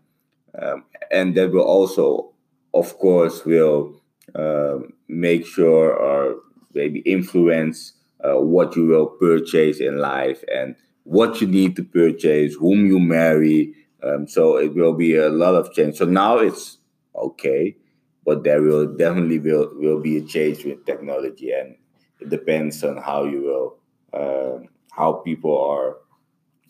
um, 0.61 0.85
and 1.11 1.35
that 1.37 1.53
will 1.53 1.63
also, 1.63 2.33
of 2.75 2.97
course, 2.99 3.45
will 3.45 4.01
um, 4.35 4.93
make 5.09 5.47
sure 5.47 5.93
or 5.93 6.37
maybe 6.75 7.01
influence 7.01 7.93
uh, 8.25 8.41
what 8.41 8.77
you 8.77 8.87
will 8.87 9.07
purchase 9.07 9.81
in 9.81 9.99
life 9.99 10.43
and 10.53 10.77
what 11.05 11.41
you 11.41 11.47
need 11.47 11.77
to 11.77 11.85
purchase, 11.85 12.55
whom 12.55 12.87
you 12.87 12.99
marry. 12.99 13.75
Um, 14.03 14.27
so 14.29 14.57
it 14.59 14.75
will 14.75 14.93
be 14.95 15.17
a 15.17 15.29
lot 15.29 15.55
of 15.55 15.73
change. 15.73 15.97
So 15.97 16.05
now 16.05 16.39
it's 16.39 16.79
okay, 17.15 17.77
but 18.25 18.45
there 18.45 18.63
will 18.63 18.87
definitely 18.87 19.39
will 19.39 19.71
will 19.75 20.01
be 20.01 20.19
a 20.19 20.23
change 20.23 20.65
with 20.65 20.85
technology, 20.85 21.53
and 21.53 21.77
it 22.21 22.29
depends 22.29 22.85
on 22.85 22.97
how 22.99 23.25
you 23.25 23.43
will, 23.43 23.79
um, 24.13 24.69
how 24.93 25.15
people 25.25 25.59
are 25.59 25.97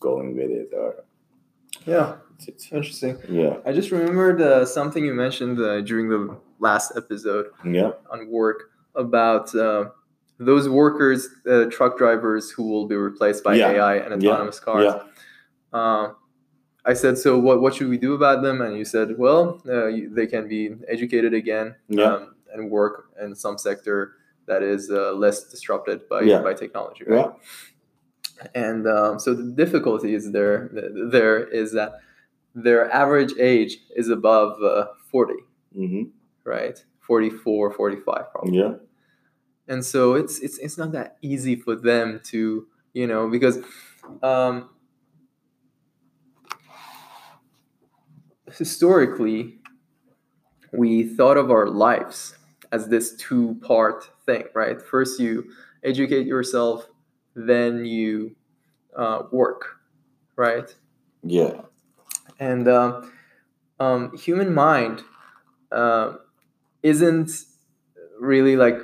going 0.01 0.37
with 0.37 0.51
it. 0.51 0.71
Or 0.73 1.05
yeah, 1.85 2.17
it's, 2.37 2.49
it's 2.49 2.73
interesting. 2.73 3.19
yeah, 3.29 3.57
I 3.67 3.73
just 3.73 3.91
remembered 3.91 4.41
uh, 4.41 4.65
something 4.65 5.05
you 5.05 5.15
mentioned 5.15 5.59
uh, 5.61 5.81
during 5.83 6.09
the 6.09 6.37
last 6.59 6.93
episode 6.97 7.47
yeah. 7.65 7.91
on 8.11 8.31
work 8.31 8.71
about 8.95 9.55
uh, 9.55 9.87
those 10.39 10.69
workers, 10.69 11.29
uh, 11.51 11.65
truck 11.67 11.99
drivers 11.99 12.51
who 12.51 12.63
will 12.71 12.87
be 12.87 12.95
replaced 12.97 13.43
by 13.45 13.55
Yeah. 13.57 13.71
AI 13.73 13.97
and 13.97 14.23
Yeah. 14.23 14.31
autonomous 14.31 14.61
cars. 14.61 14.95
Uh, 15.73 16.09
I 16.87 16.95
said, 16.95 17.19
so 17.19 17.37
what, 17.39 17.61
what 17.61 17.75
should 17.75 17.89
we 17.89 17.99
do 17.99 18.15
about 18.15 18.43
them? 18.43 18.61
And 18.61 18.79
you 18.79 18.85
said, 18.85 19.19
well, 19.19 19.61
uh, 19.69 19.87
you, 19.89 20.09
they 20.15 20.27
can 20.27 20.47
be 20.49 20.71
educated 20.89 21.35
again 21.35 21.75
Yeah. 21.89 22.05
um, 22.15 22.35
and 22.55 22.71
work 22.71 23.11
in 23.21 23.35
some 23.35 23.59
sector 23.59 24.13
that 24.47 24.63
is 24.63 24.91
uh, 24.91 25.13
less 25.13 25.45
disrupted 25.51 26.09
by, 26.09 26.21
Yeah. 26.23 26.41
by 26.43 26.55
technology. 26.55 27.05
Right? 27.07 27.31
And 28.55 28.87
um, 28.87 29.19
so 29.19 29.35
the 29.35 29.51
difficulty 29.53 30.15
is 30.15 30.31
there, 30.33 30.71
there 31.11 31.45
is 31.47 31.73
that 31.73 32.01
their 32.55 32.91
average 32.93 33.33
age 33.39 33.79
is 33.97 34.09
above 34.09 34.63
uh, 34.63 34.87
40, 35.11 35.35
Mm-hmm. 35.77 36.03
right? 36.45 36.83
44, 37.01 37.71
45 37.73 38.31
probably 38.33 38.59
Yeah. 38.59 38.75
and 39.69 39.85
so 39.85 40.15
it's 40.15 40.39
it's 40.41 40.59
it's 40.59 40.79
not 40.79 40.91
that 40.93 41.17
easy 41.23 41.55
for 41.55 41.75
them 41.77 42.21
to 42.33 42.67
you 42.95 43.07
know 43.07 43.29
because 43.29 43.59
um, 44.23 44.71
historically 48.57 49.59
we 50.73 51.03
thought 51.05 51.37
of 51.37 51.51
our 51.51 51.67
lives 51.69 52.35
as 52.73 52.89
this 52.89 53.15
two 53.17 53.57
part 53.63 54.11
thing 54.25 54.45
right 54.55 54.81
first 54.83 55.21
you 55.21 55.45
educate 55.85 56.27
yourself 56.27 56.89
then 57.35 57.85
you 57.85 58.35
uh, 58.97 59.23
work 59.31 59.79
right 60.37 60.75
Yeah. 61.23 61.63
and 62.41 62.69
um, 62.69 63.13
um, 63.79 64.17
human 64.17 64.55
mind 64.55 65.03
uh, 65.73 66.15
isn't 66.83 67.31
really 68.21 68.57
like 68.57 68.81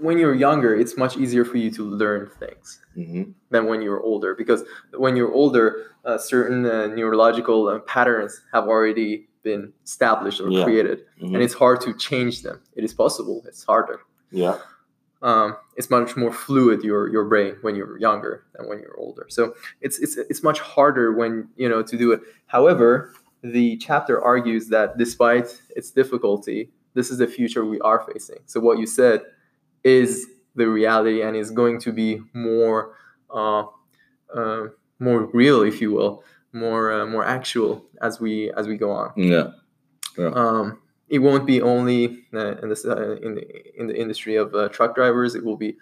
when 0.00 0.18
you're 0.18 0.34
younger 0.34 0.74
it's 0.74 0.96
much 0.96 1.16
easier 1.16 1.44
for 1.44 1.58
you 1.58 1.70
to 1.70 1.82
learn 1.84 2.28
things 2.38 2.80
Mm-hmm. 2.96 3.24
than 3.50 3.66
when 3.66 3.82
you're 3.82 4.00
older 4.00 4.34
because 4.34 4.64
when 4.96 5.16
you're 5.16 5.32
older 5.32 5.64
uh, 6.04 6.16
certain 6.18 6.64
uh, 6.64 6.86
neurological 6.86 7.68
uh, 7.68 7.78
patterns 7.80 8.40
have 8.52 8.64
already 8.68 9.28
been 9.42 9.72
established 9.84 10.40
or 10.40 10.48
Yeah. 10.50 10.64
created 10.64 10.98
Mm-hmm. 11.20 11.34
and 11.34 11.42
it's 11.44 11.54
hard 11.54 11.80
to 11.82 11.92
change 12.08 12.42
them 12.42 12.60
it 12.74 12.84
is 12.84 12.94
possible 12.94 13.42
it's 13.46 13.64
harder 13.64 14.00
yeah. 14.30 14.58
um, 15.22 15.56
it's 15.76 15.90
much 15.90 16.16
more 16.16 16.32
fluid 16.32 16.82
your 16.82 17.08
your 17.14 17.24
brain 17.24 17.52
when 17.62 17.74
you're 17.76 17.98
younger 17.98 18.44
than 18.54 18.68
when 18.68 18.78
you're 18.80 18.96
older. 18.98 19.26
So 19.28 19.54
it's 19.80 19.98
it's 20.04 20.16
it's 20.30 20.42
much 20.42 20.60
harder 20.60 21.12
when 21.20 21.48
you 21.56 21.68
know 21.68 21.82
to 21.90 21.96
do 21.96 22.12
it. 22.14 22.20
However, 22.46 23.12
the 23.42 23.76
chapter 23.78 24.20
argues 24.22 24.68
that 24.68 24.98
despite 24.98 25.48
its 25.78 25.90
difficulty, 25.90 26.70
this 26.94 27.10
is 27.10 27.18
the 27.18 27.26
future 27.38 27.64
we 27.64 27.78
are 27.80 28.00
facing. 28.10 28.40
So 28.46 28.58
what 28.60 28.78
you 28.78 28.86
said 28.86 29.18
is 29.86 30.26
the 30.54 30.66
reality 30.68 31.22
and 31.22 31.36
is 31.36 31.50
going 31.50 31.78
to 31.86 31.92
be 31.92 32.20
more 32.32 32.80
uh, 33.30 33.64
uh, 34.34 34.62
more 34.98 35.20
real, 35.32 35.62
if 35.62 35.80
you 35.82 35.90
will, 35.92 36.24
more 36.52 36.84
uh, 36.92 37.06
more 37.06 37.24
actual 37.24 37.84
as 38.02 38.18
we 38.20 38.50
as 38.58 38.66
we 38.66 38.76
go 38.76 38.90
on 38.90 39.12
Yeah. 40.18 40.30
um, 40.42 40.78
it 41.08 41.20
won't 41.20 41.46
be 41.46 41.62
only 41.62 42.24
uh, 42.34 42.56
in, 42.62 42.68
this, 42.68 42.84
uh, 42.84 43.16
in, 43.22 43.34
the, 43.36 43.44
in 43.80 43.86
the 43.86 43.96
industry 43.96 44.34
of 44.36 44.54
uh, 44.54 44.68
truck 44.70 44.94
drivers. 44.94 45.34
It 45.36 45.44
will 45.44 45.56
be 45.56 45.76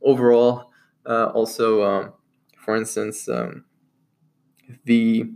overall. 0.00 0.70
Uh, 1.04 1.26
also, 1.34 1.82
um, 1.82 2.12
for 2.64 2.76
instance, 2.76 3.28
um, 3.28 3.64
the, 4.84 5.26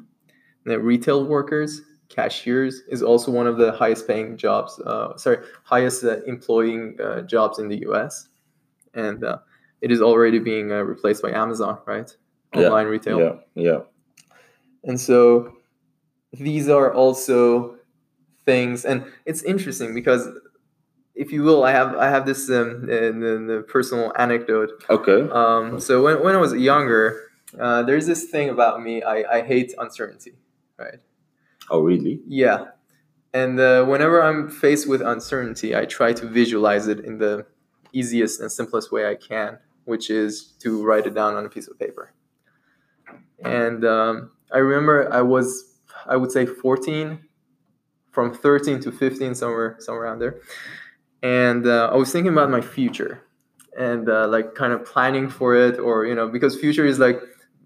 the 0.64 0.78
retail 0.78 1.26
workers, 1.26 1.82
cashiers, 2.08 2.82
is 2.88 3.02
also 3.02 3.30
one 3.30 3.46
of 3.46 3.56
the 3.58 3.72
highest 3.72 4.06
paying 4.06 4.36
jobs. 4.36 4.80
Uh, 4.80 5.16
sorry, 5.16 5.38
highest 5.64 6.04
uh, 6.04 6.22
employing 6.24 6.98
uh, 7.02 7.22
jobs 7.22 7.58
in 7.58 7.68
the 7.68 7.78
U.S. 7.82 8.28
And 8.94 9.24
uh, 9.24 9.38
it 9.80 9.90
is 9.90 10.00
already 10.00 10.38
being 10.38 10.72
uh, 10.72 10.82
replaced 10.82 11.22
by 11.22 11.30
Amazon, 11.32 11.78
right? 11.86 12.14
Yeah, 12.54 12.66
Online 12.66 12.86
retail. 12.86 13.18
Yeah. 13.20 13.32
Yeah. 13.54 13.78
And 14.84 15.00
so 15.00 15.56
these 16.32 16.68
are 16.68 16.92
also 16.92 17.76
things, 18.44 18.84
and 18.84 19.04
it's 19.24 19.42
interesting 19.42 19.94
because, 19.94 20.28
if 21.14 21.32
you 21.32 21.42
will, 21.42 21.64
I 21.64 21.72
have 21.72 21.96
I 21.96 22.08
have 22.08 22.24
this 22.26 22.48
um, 22.50 22.86
the, 22.86 23.44
the 23.46 23.64
personal 23.68 24.12
anecdote. 24.18 24.70
Okay. 24.88 25.28
Um, 25.30 25.80
so 25.80 26.02
when, 26.02 26.22
when 26.22 26.36
I 26.36 26.38
was 26.38 26.52
younger, 26.54 27.20
uh, 27.58 27.82
there's 27.82 28.06
this 28.06 28.24
thing 28.24 28.48
about 28.50 28.82
me. 28.82 29.02
I, 29.02 29.38
I 29.38 29.42
hate 29.42 29.74
uncertainty, 29.78 30.36
right? 30.78 31.00
Oh, 31.70 31.80
really? 31.80 32.20
Yeah, 32.26 32.66
and 33.36 33.60
uh, 33.60 33.84
whenever 33.84 34.22
I'm 34.22 34.48
faced 34.48 34.88
with 34.88 35.02
uncertainty, 35.02 35.76
I 35.76 35.84
try 35.84 36.14
to 36.14 36.26
visualize 36.26 36.88
it 36.88 37.00
in 37.00 37.18
the 37.18 37.44
easiest 37.92 38.40
and 38.40 38.50
simplest 38.50 38.90
way 38.90 39.10
I 39.10 39.14
can, 39.14 39.58
which 39.84 40.08
is 40.08 40.54
to 40.60 40.82
write 40.82 41.06
it 41.06 41.14
down 41.14 41.34
on 41.34 41.44
a 41.44 41.48
piece 41.50 41.68
of 41.68 41.78
paper. 41.78 42.14
And 43.44 43.84
um, 43.84 44.30
I 44.52 44.56
remember 44.56 45.12
I 45.12 45.20
was, 45.20 45.76
I 46.06 46.16
would 46.16 46.32
say, 46.32 46.46
14, 46.46 47.20
from 48.10 48.32
13 48.32 48.80
to 48.80 48.90
15, 48.90 49.34
somewhere, 49.34 49.76
somewhere 49.80 50.04
around 50.04 50.20
there. 50.20 50.40
And 51.22 51.66
uh, 51.66 51.90
I 51.92 51.96
was 51.96 52.10
thinking 52.10 52.32
about 52.32 52.48
my 52.48 52.62
future 52.62 53.22
and 53.78 54.08
uh, 54.08 54.28
like 54.28 54.54
kind 54.54 54.72
of 54.72 54.86
planning 54.86 55.28
for 55.28 55.54
it, 55.54 55.78
or, 55.78 56.06
you 56.06 56.14
know, 56.14 56.26
because 56.26 56.58
future 56.58 56.86
is 56.86 56.98
like 56.98 57.20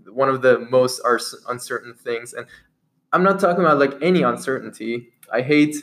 one 0.08 0.28
of 0.28 0.42
the 0.42 0.58
most 0.68 1.00
uncertain 1.48 1.94
things. 1.94 2.32
And 2.32 2.48
I'm 3.12 3.22
not 3.22 3.40
talking 3.40 3.64
about 3.64 3.78
like 3.78 3.94
any 4.02 4.22
uncertainty. 4.22 5.08
I 5.32 5.42
hate 5.42 5.76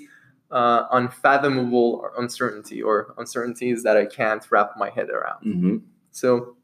uh, 0.52 0.84
unfathomable 0.92 2.10
uncertainty 2.18 2.82
or 2.82 3.13
uncertainties 3.18 3.84
that 3.84 3.98
I 3.98 4.06
can't 4.06 4.46
wrap 4.50 4.72
my 4.78 4.90
head 4.90 5.10
around. 5.10 5.46
Mm-hmm. 5.46 5.78
So 6.12 6.56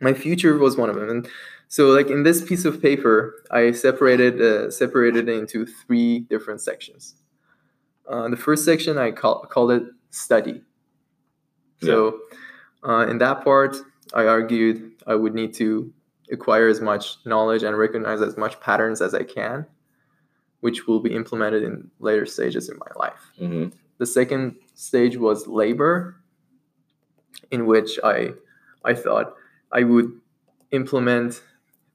my 0.00 0.12
future 0.12 0.58
was 0.58 0.76
one 0.76 0.90
of 0.90 0.96
them. 0.96 1.08
And 1.08 1.28
So 1.68 1.86
like 1.86 2.10
in 2.10 2.22
this 2.22 2.42
piece 2.42 2.66
of 2.66 2.82
paper, 2.82 3.42
I 3.50 3.72
separated 3.72 4.40
uh, 4.42 4.70
separated 4.70 5.28
it 5.28 5.38
into 5.38 5.64
three 5.64 6.20
different 6.28 6.60
sections. 6.60 7.14
Uh, 8.06 8.28
the 8.28 8.36
first 8.36 8.64
section 8.64 8.98
I 8.98 9.12
call, 9.12 9.46
called 9.48 9.70
it 9.70 9.84
study. 10.10 10.60
So 11.80 12.20
uh, 12.86 13.06
in 13.08 13.18
that 13.18 13.42
part, 13.42 13.76
I 14.12 14.26
argued 14.26 14.92
I 15.06 15.14
would 15.14 15.34
need 15.34 15.54
to 15.54 15.92
acquire 16.30 16.68
as 16.68 16.80
much 16.80 17.16
knowledge 17.24 17.62
and 17.62 17.76
recognize 17.78 18.20
as 18.20 18.36
much 18.36 18.60
patterns 18.60 19.00
as 19.00 19.14
I 19.14 19.22
can, 19.22 19.66
which 20.62 20.86
will 20.86 21.00
be 21.00 21.12
implemented 21.14 21.62
in 21.62 21.90
later 21.98 22.24
stages 22.24 22.68
in 22.70 22.76
my 22.78 22.92
life. 23.04 23.22
hmm 23.38 23.66
The 23.98 24.06
second 24.06 24.56
stage 24.74 25.16
was 25.16 25.46
labor, 25.46 25.94
in 27.50 27.66
which 27.66 27.98
I 28.02 28.16
I 28.84 28.94
thought 28.94 29.34
I 29.70 29.82
would 29.84 30.08
implement 30.70 31.42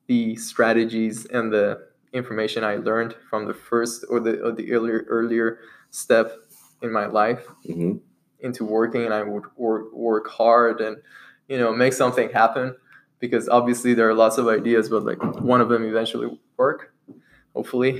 the 0.07 0.35
strategies 0.35 1.25
and 1.25 1.51
the 1.51 1.87
information 2.13 2.63
I 2.63 2.75
learned 2.77 3.15
from 3.29 3.45
the 3.47 3.53
first 3.53 4.05
or 4.09 4.19
the 4.19 4.33
or 4.45 4.51
the 4.51 4.71
earlier 4.71 5.05
earlier 5.09 5.59
step 5.91 6.27
in 6.81 6.91
my 6.91 7.07
life 7.07 7.43
hmm 7.65 7.93
into 8.39 8.63
working 8.63 9.03
and 9.03 9.13
I 9.19 9.23
would 9.23 9.45
work, 9.57 9.91
work 9.93 10.27
hard 10.29 10.79
and 10.79 10.95
you 11.49 11.57
know 11.57 11.73
make 11.73 11.93
something 11.93 12.29
happen 12.29 12.75
because 13.19 13.49
obviously 13.49 13.95
there 13.95 14.07
are 14.09 14.13
lots 14.13 14.37
of 14.37 14.45
ideas 14.47 14.89
but 14.89 15.03
like 15.03 15.21
one 15.53 15.59
of 15.59 15.69
them 15.69 15.83
eventually 15.83 16.29
work 16.55 16.93
hopefully 17.55 17.93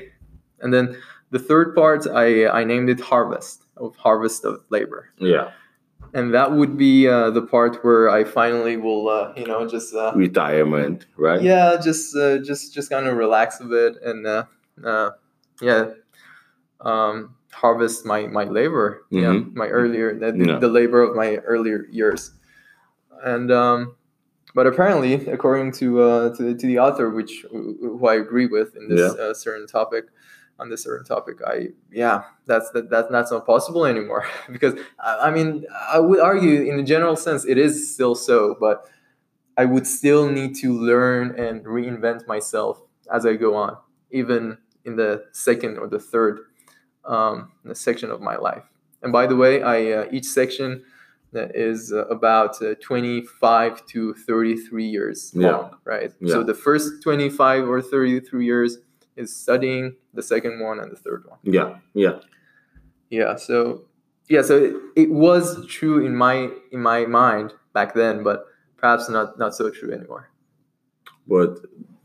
and 0.62 0.74
then 0.74 0.98
the 1.32 1.39
third 1.39 1.76
part 1.76 2.08
I, 2.08 2.48
I 2.48 2.63
named 2.63 2.89
it 2.89 3.00
harvest 3.00 3.63
of 3.78 3.96
harvest 3.96 4.46
of 4.46 4.63
labor 4.70 5.10
Yeah. 5.20 5.52
and 6.13 6.34
that 6.34 6.52
would 6.52 6.78
be 6.78 7.08
uh, 7.08 7.30
the 7.32 7.41
part 7.41 7.84
where 7.84 8.10
I 8.10 8.24
finally 8.24 8.78
will 8.78 9.10
uh, 9.10 9.34
you 9.36 9.46
know 9.46 9.67
just 9.67 9.93
uh, 9.93 10.13
Retirement, 10.15 11.06
right? 11.17 11.41
yeah 11.41 11.78
just 11.88 12.15
uh, 12.15 12.38
just 12.39 12.74
just 12.74 12.89
kind 12.89 13.06
of 13.08 13.17
relax 13.17 13.60
a 13.60 13.65
bit 13.65 13.93
and 14.04 14.26
uh, 14.26 14.43
uh, 14.84 15.10
yeah 15.62 15.91
um, 16.82 17.36
harvest 17.52 18.06
my 18.06 18.28
my 18.28 18.43
labor 18.46 19.04
yeah 19.10 19.32
Mhm. 19.34 19.54
my 19.56 19.67
earlier 19.67 20.13
the, 20.17 20.30
Yeah. 20.38 20.60
the 20.60 20.67
labor 20.67 21.02
of 21.02 21.15
my 21.15 21.38
earlier 21.38 21.86
years 21.91 22.32
and 23.24 23.52
um, 23.52 23.96
but 24.54 24.67
apparently 24.67 25.13
according 25.28 25.72
to 25.74 26.02
uh, 26.02 26.36
to, 26.36 26.43
the, 26.43 26.54
to 26.56 26.67
the 26.67 26.80
author 26.80 27.10
which 27.10 27.46
who 27.52 28.06
I 28.08 28.15
agree 28.15 28.46
with 28.46 28.76
in 28.76 28.88
this 28.89 29.02
uh, 29.20 29.34
certain 29.34 29.67
topic 29.67 30.06
on 30.60 30.70
this 30.70 30.84
certain 30.84 31.06
topic 31.06 31.38
I 31.46 31.70
yeah 31.91 32.24
that's 32.46 32.70
that, 32.72 32.89
that 32.89 33.10
that's 33.10 33.12
not 33.12 33.30
so 33.30 33.39
possible 33.39 33.86
anymore 33.86 34.26
because 34.52 34.74
I, 35.00 35.28
I 35.28 35.32
mean 35.32 35.65
I 35.91 36.00
would 36.00 36.20
argue 36.20 36.62
in 36.63 36.80
a 36.80 36.84
general 36.84 37.15
sense 37.15 37.46
it 37.46 37.58
is 37.58 37.93
still 37.93 38.15
so 38.15 38.56
but 38.60 38.89
I 39.58 39.65
would 39.65 39.88
still 39.88 40.30
need 40.30 40.56
to 40.58 40.72
learn 40.80 41.39
and 41.39 41.65
reinvent 41.65 42.28
myself 42.28 42.80
as 43.12 43.26
I 43.26 43.34
go 43.34 43.56
on, 43.56 43.76
even 44.12 44.58
in 44.86 44.96
the 44.98 45.26
second 45.32 45.80
or 45.80 45.88
the 45.88 45.98
third 46.00 46.41
um, 47.06 47.52
the 47.65 47.74
section 47.74 48.12
of 48.12 48.22
my 48.22 48.36
life. 48.36 48.63
And 49.02 49.12
by 49.12 49.26
the 49.26 49.36
way, 49.36 49.63
I 49.63 49.91
uh, 49.93 50.10
each 50.12 50.26
section 50.26 50.84
that 51.32 51.56
is 51.56 51.91
uh, 51.91 52.06
about 52.06 52.62
uh, 52.62 52.76
25 52.82 53.86
to 53.88 54.13
33 54.13 54.86
years 54.86 55.32
Yeah. 55.36 55.52
long, 55.52 55.78
right? 55.86 56.12
Yeah. 56.22 56.34
So 56.34 56.43
the 56.43 56.54
first 56.54 57.02
25 57.02 57.67
or 57.67 57.82
33 57.82 58.46
years 58.46 58.78
is 59.17 59.36
studying, 59.36 59.95
the 60.13 60.23
second 60.23 60.60
one 60.62 60.80
and 60.80 60.91
the 60.91 60.95
third 60.95 61.25
one. 61.27 61.39
Yeah. 61.43 61.77
Yeah. 61.93 62.19
Yeah. 63.10 63.36
So 63.36 63.86
yeah, 64.30 64.41
so 64.41 64.58
it, 64.58 64.75
it 64.95 65.12
was 65.12 65.65
true 65.67 66.06
in 66.06 66.15
my 66.15 66.49
in 66.71 66.82
my 66.82 67.06
mind 67.06 67.53
back 67.73 67.93
then, 67.93 68.23
but 68.23 68.45
perhaps 68.77 69.10
not 69.10 69.39
not 69.39 69.56
so 69.56 69.69
true 69.69 69.93
anymore. 69.93 70.30
But 71.27 71.60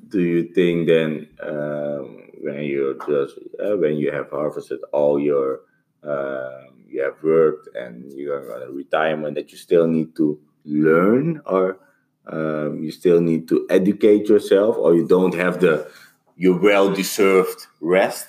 do 0.09 0.21
you 0.21 0.53
think 0.53 0.87
then 0.87 1.29
um, 1.43 2.31
when 2.41 2.61
you 2.63 2.99
just 3.09 3.39
uh, 3.59 3.77
when 3.77 3.97
you 3.97 4.13
have 4.13 4.31
harvested 4.31 4.81
all 4.93 5.19
your 5.19 5.61
um, 6.05 6.85
you 6.87 7.03
have 7.03 7.21
worked 7.23 7.75
and 7.75 8.13
you're 8.13 8.55
on 8.55 8.63
a 8.69 8.71
retirement 8.71 9.35
that 9.35 9.51
you 9.51 9.59
still 9.59 9.87
need 9.87 10.15
to 10.17 10.39
learn 10.65 11.41
or 11.47 11.79
um, 12.27 12.83
you 12.83 12.91
still 12.93 13.21
need 13.21 13.49
to 13.49 13.67
educate 13.71 14.29
yourself 14.29 14.77
or 14.77 14.95
you 14.95 15.07
don't 15.09 15.35
have 15.35 15.61
the 15.61 15.91
your 16.37 16.59
well 16.59 16.93
deserved 16.93 17.67
rest 17.81 18.27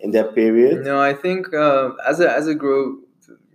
in 0.00 0.10
that 0.12 0.34
period? 0.34 0.84
No, 0.84 1.00
I 1.00 1.14
think 1.14 1.52
uh, 1.54 1.90
as 2.06 2.20
I 2.20 2.26
as 2.34 2.48
I 2.48 2.54
grow, 2.54 2.98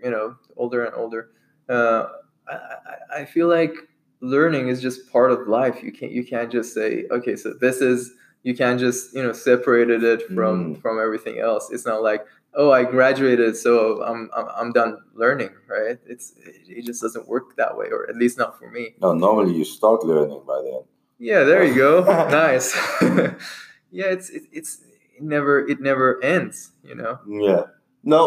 you 0.03 0.11
know, 0.11 0.35
older 0.55 0.85
and 0.85 0.93
older, 0.95 1.29
uh, 1.69 2.07
I, 2.47 3.21
I 3.21 3.25
feel 3.25 3.47
like 3.47 3.73
learning 4.21 4.67
is 4.69 4.81
just 4.81 5.11
part 5.11 5.31
of 5.31 5.47
life. 5.47 5.83
You 5.83 5.91
can't 5.91 6.11
you 6.11 6.23
can't 6.25 6.51
just 6.51 6.73
say 6.73 7.05
okay, 7.11 7.35
so 7.35 7.53
this 7.59 7.81
is 7.81 8.11
you 8.43 8.55
can't 8.55 8.79
just 8.79 9.13
you 9.13 9.23
know 9.23 9.33
separated 9.33 10.03
it 10.03 10.21
from 10.27 10.75
Mm. 10.75 10.81
from 10.81 10.99
everything 10.99 11.39
else. 11.39 11.69
It's 11.71 11.85
not 11.85 12.01
like 12.03 12.25
oh 12.53 12.71
I 12.71 12.83
graduated, 12.83 13.55
so 13.57 14.01
I'm 14.03 14.29
I'm, 14.35 14.47
I'm 14.59 14.71
done 14.71 14.97
learning, 15.13 15.51
right? 15.67 15.97
It's 16.05 16.33
it 16.67 16.85
just 16.85 17.01
doesn't 17.01 17.27
work 17.27 17.55
that 17.57 17.77
way, 17.77 17.87
or 17.91 18.09
at 18.09 18.15
least 18.15 18.37
not 18.37 18.57
for 18.57 18.69
me. 18.71 18.95
No, 19.01 19.13
normally 19.13 19.53
you 19.55 19.65
start 19.65 20.03
learning 20.03 20.41
by 20.47 20.61
then. 20.63 20.81
Yeah, 21.19 21.43
there 21.43 21.63
you 21.63 21.75
go. 21.75 22.01
nice. 22.31 22.75
yeah, 23.91 24.05
it's 24.07 24.29
it, 24.29 24.43
it's 24.51 24.79
it 25.17 25.23
never 25.23 25.59
it 25.67 25.79
never 25.81 26.21
ends. 26.23 26.71
You 26.83 26.95
know. 26.95 27.19
Yeah. 27.27 27.63
No, 28.03 28.21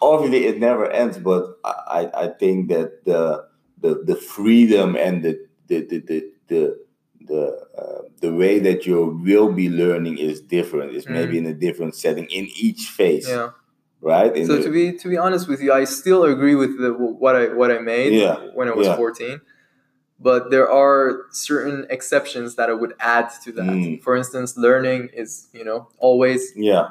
obviously 0.00 0.46
it 0.46 0.58
never 0.58 0.90
ends, 0.90 1.18
but 1.18 1.58
I, 1.64 2.08
I 2.14 2.28
think 2.28 2.68
that 2.70 3.04
the 3.04 3.44
the 3.80 4.02
the 4.04 4.16
freedom 4.16 4.96
and 4.96 5.22
the 5.22 5.38
the 5.68 5.80
the 5.84 5.98
the 6.00 6.30
the 6.48 6.78
the, 7.26 7.66
uh, 7.76 8.02
the 8.20 8.32
way 8.32 8.60
that 8.60 8.86
you 8.86 9.20
will 9.24 9.52
be 9.52 9.68
learning 9.68 10.16
is 10.18 10.40
different. 10.40 10.94
It's 10.94 11.08
maybe 11.08 11.36
in 11.38 11.46
a 11.46 11.52
different 11.52 11.96
setting 11.96 12.26
in 12.26 12.46
each 12.56 12.82
phase, 12.86 13.28
Yeah. 13.28 13.50
right? 14.00 14.34
In 14.34 14.46
So 14.46 14.56
the- 14.56 14.62
to 14.62 14.70
be 14.70 14.92
to 14.96 15.08
be 15.08 15.18
honest 15.18 15.48
with 15.48 15.60
you, 15.60 15.72
I 15.72 15.84
still 15.84 16.22
agree 16.24 16.54
with 16.54 16.78
the 16.78 16.92
what 16.94 17.34
I 17.36 17.48
what 17.52 17.70
I 17.72 17.78
made 17.80 18.12
Yeah, 18.14 18.36
when 18.54 18.68
I 18.68 18.74
was 18.74 18.86
yeah. 18.86 18.96
14. 18.96 19.40
But 20.18 20.50
there 20.50 20.70
are 20.70 21.22
certain 21.30 21.86
exceptions 21.90 22.54
that 22.56 22.70
I 22.70 22.72
would 22.72 22.94
add 23.00 23.28
to 23.44 23.52
that. 23.52 23.66
Mm. 23.66 24.02
For 24.02 24.16
instance, 24.16 24.56
learning 24.56 25.10
is 25.12 25.48
you 25.52 25.64
know 25.64 25.88
always 25.98 26.52
yeah, 26.56 26.88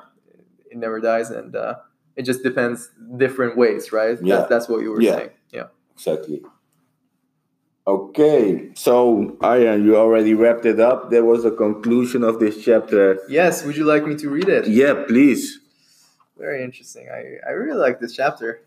it 0.69 0.77
never 0.77 0.99
dies, 0.99 1.31
and 1.31 1.55
uh, 1.55 1.75
it 2.15 2.23
just 2.23 2.43
depends 2.43 2.91
different 3.17 3.57
ways, 3.57 3.91
right? 3.91 4.17
Yeah. 4.21 4.38
That, 4.38 4.49
that's 4.49 4.69
what 4.69 4.81
you 4.81 4.91
were 4.91 5.01
Yeah. 5.01 5.15
saying. 5.15 5.29
Yeah. 5.51 5.67
exactly. 5.95 6.43
Okay, 7.88 8.71
so 8.73 9.38
Arian, 9.43 9.85
you 9.85 9.95
already 9.95 10.33
wrapped 10.33 10.65
it 10.65 10.79
up. 10.79 11.11
There 11.11 11.23
was 11.23 11.45
a 11.45 11.51
conclusion 11.51 12.23
of 12.23 12.39
this 12.39 12.63
chapter. 12.65 13.19
Yes. 13.29 13.63
Would 13.63 13.77
you 13.77 13.85
like 13.85 14.03
me 14.07 14.15
to 14.15 14.29
read 14.29 14.49
it? 14.49 14.67
Yeah, 14.67 15.03
please. 15.07 15.59
Very 16.38 16.63
interesting. 16.63 17.07
I 17.13 17.38
I 17.47 17.51
really 17.51 17.77
like 17.77 17.99
this 17.99 18.13
chapter. 18.15 18.61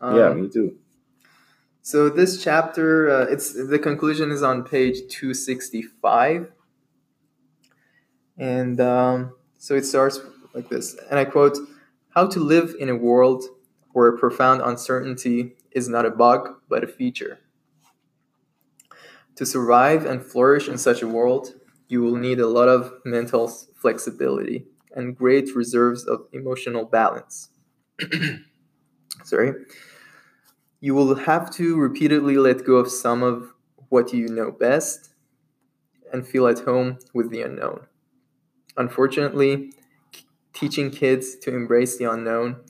Um, 0.00 0.16
yeah, 0.16 0.32
me 0.34 0.48
too. 0.48 0.76
So 1.86 2.08
this 2.08 2.42
chapter, 2.42 3.08
uh, 3.08 3.26
it's 3.30 3.52
the 3.52 3.78
conclusion 3.78 4.32
is 4.32 4.42
on 4.42 4.64
page 4.64 5.06
two 5.08 5.32
sixty 5.32 5.82
five, 5.82 6.50
and 8.36 8.80
um, 8.80 9.36
so 9.56 9.76
it 9.76 9.84
starts 9.84 10.18
like 10.52 10.68
this, 10.68 10.96
and 11.08 11.16
I 11.16 11.24
quote: 11.24 11.56
"How 12.10 12.26
to 12.26 12.40
live 12.40 12.74
in 12.80 12.88
a 12.88 12.96
world 12.96 13.44
where 13.92 14.10
profound 14.16 14.62
uncertainty 14.62 15.54
is 15.70 15.88
not 15.88 16.04
a 16.04 16.10
bug 16.10 16.56
but 16.68 16.82
a 16.82 16.88
feature. 16.88 17.38
To 19.36 19.46
survive 19.46 20.04
and 20.04 20.20
flourish 20.20 20.66
in 20.66 20.78
such 20.78 21.02
a 21.02 21.06
world, 21.06 21.54
you 21.86 22.02
will 22.02 22.16
need 22.16 22.40
a 22.40 22.48
lot 22.48 22.68
of 22.68 22.94
mental 23.04 23.46
flexibility 23.80 24.66
and 24.90 25.16
great 25.16 25.54
reserves 25.54 26.04
of 26.04 26.26
emotional 26.32 26.84
balance." 26.84 27.50
Sorry. 29.24 29.52
You 30.86 30.94
will 30.94 31.16
have 31.16 31.50
to 31.54 31.74
repeatedly 31.74 32.36
let 32.36 32.64
go 32.64 32.76
of 32.76 32.88
some 32.88 33.24
of 33.24 33.52
what 33.88 34.12
you 34.12 34.28
know 34.28 34.52
best 34.52 35.10
and 36.12 36.24
feel 36.24 36.46
at 36.46 36.60
home 36.60 37.00
with 37.12 37.28
the 37.30 37.42
unknown. 37.42 37.88
Unfortunately, 38.76 39.72
teaching 40.52 40.92
kids 40.92 41.34
to 41.38 41.52
embrace 41.52 41.98
the 41.98 42.08
unknown, 42.08 42.60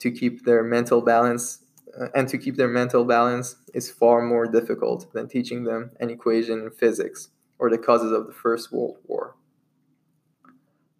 to 0.00 0.10
keep 0.10 0.44
their 0.44 0.62
mental 0.62 1.00
balance, 1.00 1.64
uh, 1.98 2.08
and 2.14 2.28
to 2.28 2.36
keep 2.36 2.56
their 2.56 2.68
mental 2.68 3.02
balance 3.02 3.56
is 3.72 3.90
far 3.90 4.20
more 4.20 4.46
difficult 4.46 5.10
than 5.14 5.26
teaching 5.26 5.64
them 5.64 5.90
an 6.00 6.10
equation 6.10 6.60
in 6.60 6.70
physics 6.70 7.30
or 7.58 7.70
the 7.70 7.78
causes 7.78 8.12
of 8.12 8.26
the 8.26 8.34
First 8.34 8.70
World 8.70 8.98
War. 9.06 9.36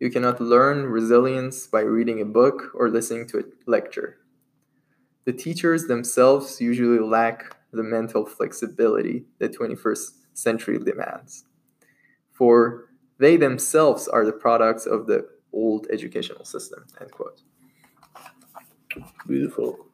You 0.01 0.09
cannot 0.09 0.41
learn 0.41 0.87
resilience 0.87 1.67
by 1.67 1.83
reading 1.83 2.23
a 2.23 2.25
book 2.25 2.71
or 2.75 2.89
listening 2.89 3.27
to 3.27 3.41
a 3.41 3.43
lecture. 3.67 4.17
The 5.25 5.33
teachers 5.33 5.87
themselves 5.87 6.61
usually 6.61 6.99
lack 6.99 7.57
the 7.73 7.83
mental 7.83 8.27
flexibility 8.27 9.25
the 9.39 9.49
21st 9.49 10.11
century 10.35 10.79
demands, 10.79 11.45
for 12.33 12.89
they 13.19 13.37
themselves 13.37 14.09
are 14.09 14.25
the 14.25 14.33
products 14.33 14.85
of 14.87 15.07
the 15.07 15.29
old 15.53 15.87
educational 15.91 16.45
system. 16.45 16.85
End 17.01 17.11
quote. 17.13 17.41
Beautiful. 19.27 19.87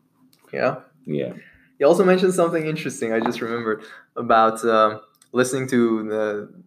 Yeah. 0.52 0.76
Yeah. 1.06 1.34
He 1.78 1.84
also 1.84 2.04
mentioned 2.04 2.34
something 2.34 2.66
interesting. 2.66 3.12
I 3.12 3.20
just 3.20 3.40
remembered 3.40 3.84
about 4.16 4.64
um, 4.64 5.00
listening 5.32 5.68
to 5.68 6.08
the 6.08 6.62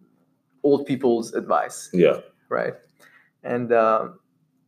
old 0.62 0.86
people's 0.86 1.34
advice, 1.34 1.90
Yeah. 1.92 2.20
right? 2.48 2.74
And 3.42 3.72
uh, 3.72 4.08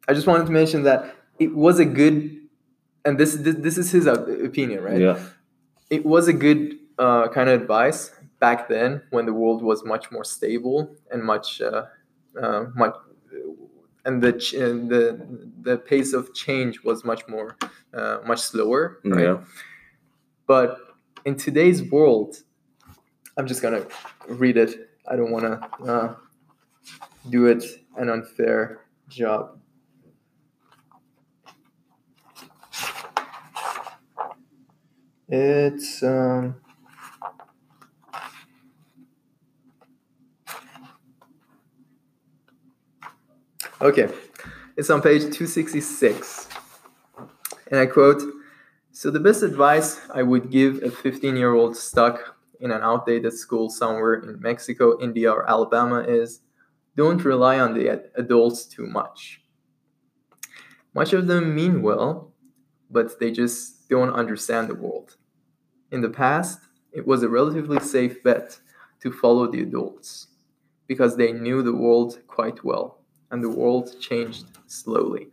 I 0.09 0.13
just 0.15 0.27
wanted 0.27 0.47
to 0.47 0.53
mention 0.53 0.83
that 0.83 1.15
it 1.39 1.55
was 1.55 1.79
a 1.79 1.85
good, 1.85 2.37
and 3.05 3.19
this 3.19 3.35
this, 3.37 3.57
this 3.57 3.79
is 3.79 3.91
his 3.91 4.07
uh, 4.07 4.15
opinion, 4.45 4.83
right? 4.83 5.01
Yeah. 5.01 5.19
It 5.91 6.05
was 6.05 6.29
a 6.29 6.33
good 6.33 6.75
uh, 6.99 7.29
kind 7.29 7.49
of 7.49 7.61
advice 7.61 8.11
back 8.41 8.69
then 8.69 9.03
when 9.11 9.27
the 9.27 9.33
world 9.33 9.63
was 9.63 9.85
much 9.85 10.11
more 10.11 10.25
stable 10.25 10.95
and 11.11 11.23
much 11.23 11.61
uh, 11.61 11.85
uh, 12.41 12.67
much 12.75 12.95
and 14.05 14.23
the 14.23 14.33
ch- 14.33 14.55
and 14.55 14.91
the 14.91 15.05
the 15.63 15.77
pace 15.79 16.13
of 16.13 16.35
change 16.35 16.83
was 16.85 17.05
much 17.05 17.27
more 17.29 17.57
uh, 17.95 18.19
much 18.27 18.41
slower 18.41 18.99
right? 19.05 19.25
Yeah. 19.25 19.39
but 20.47 20.79
in 21.25 21.37
today's 21.37 21.83
world 21.91 22.37
i'm 23.37 23.47
just 23.47 23.63
gonna 23.63 23.87
read 24.29 24.57
it 24.57 24.91
i 25.11 25.17
don't 25.17 25.31
want 25.31 25.45
to 25.45 25.55
uh, 25.93 26.15
do 27.31 27.47
it 27.47 27.65
an 27.97 28.11
unfair 28.11 28.81
job 29.09 29.59
it's 35.29 36.03
um 36.03 36.55
okay 43.81 44.09
it's 44.77 44.91
on 44.91 45.01
page 45.01 45.23
266 45.23 46.49
and 47.71 47.81
i 47.81 47.87
quote 47.87 48.23
so 48.97 49.11
the 49.11 49.19
best 49.19 49.43
advice 49.43 50.01
I 50.15 50.23
would 50.23 50.53
give 50.53 50.85
a 50.85 50.89
15 50.89 51.35
year 51.35 51.53
old 51.53 51.77
stuck 51.77 52.37
in 52.61 52.71
an 52.71 52.81
outdated 52.81 53.33
school 53.33 53.69
somewhere 53.69 54.15
in 54.15 54.41
Mexico, 54.41 54.97
India, 55.01 55.33
or 55.33 55.51
Alabama 55.51 55.99
is 55.99 56.43
don't 56.97 57.25
rely 57.25 57.59
on 57.59 57.75
the 57.75 57.89
adults 58.15 58.65
too 58.65 58.87
much. 58.87 59.43
Much 60.95 61.13
of 61.13 61.27
them 61.27 61.57
mean 61.57 61.83
well, 61.83 62.33
but 62.89 63.19
they 63.19 63.33
just 63.33 63.74
don't 63.89 64.13
understand 64.13 64.69
the 64.69 64.75
world. 64.75 65.17
In 65.91 66.01
the 66.01 66.11
past, 66.11 66.61
it 66.93 67.07
was 67.07 67.23
a 67.23 67.29
relatively 67.29 67.81
safe 67.81 68.23
bet 68.23 68.59
to 69.01 69.13
follow 69.13 69.51
the 69.51 69.61
adults 69.61 70.29
because 70.87 71.17
they 71.17 71.33
knew 71.33 71.63
the 71.63 71.75
world 71.75 72.21
quite 72.27 72.65
well, 72.65 72.99
and 73.31 73.43
the 73.43 73.51
world 73.51 74.01
changed 74.01 74.47
slowly. 74.67 75.29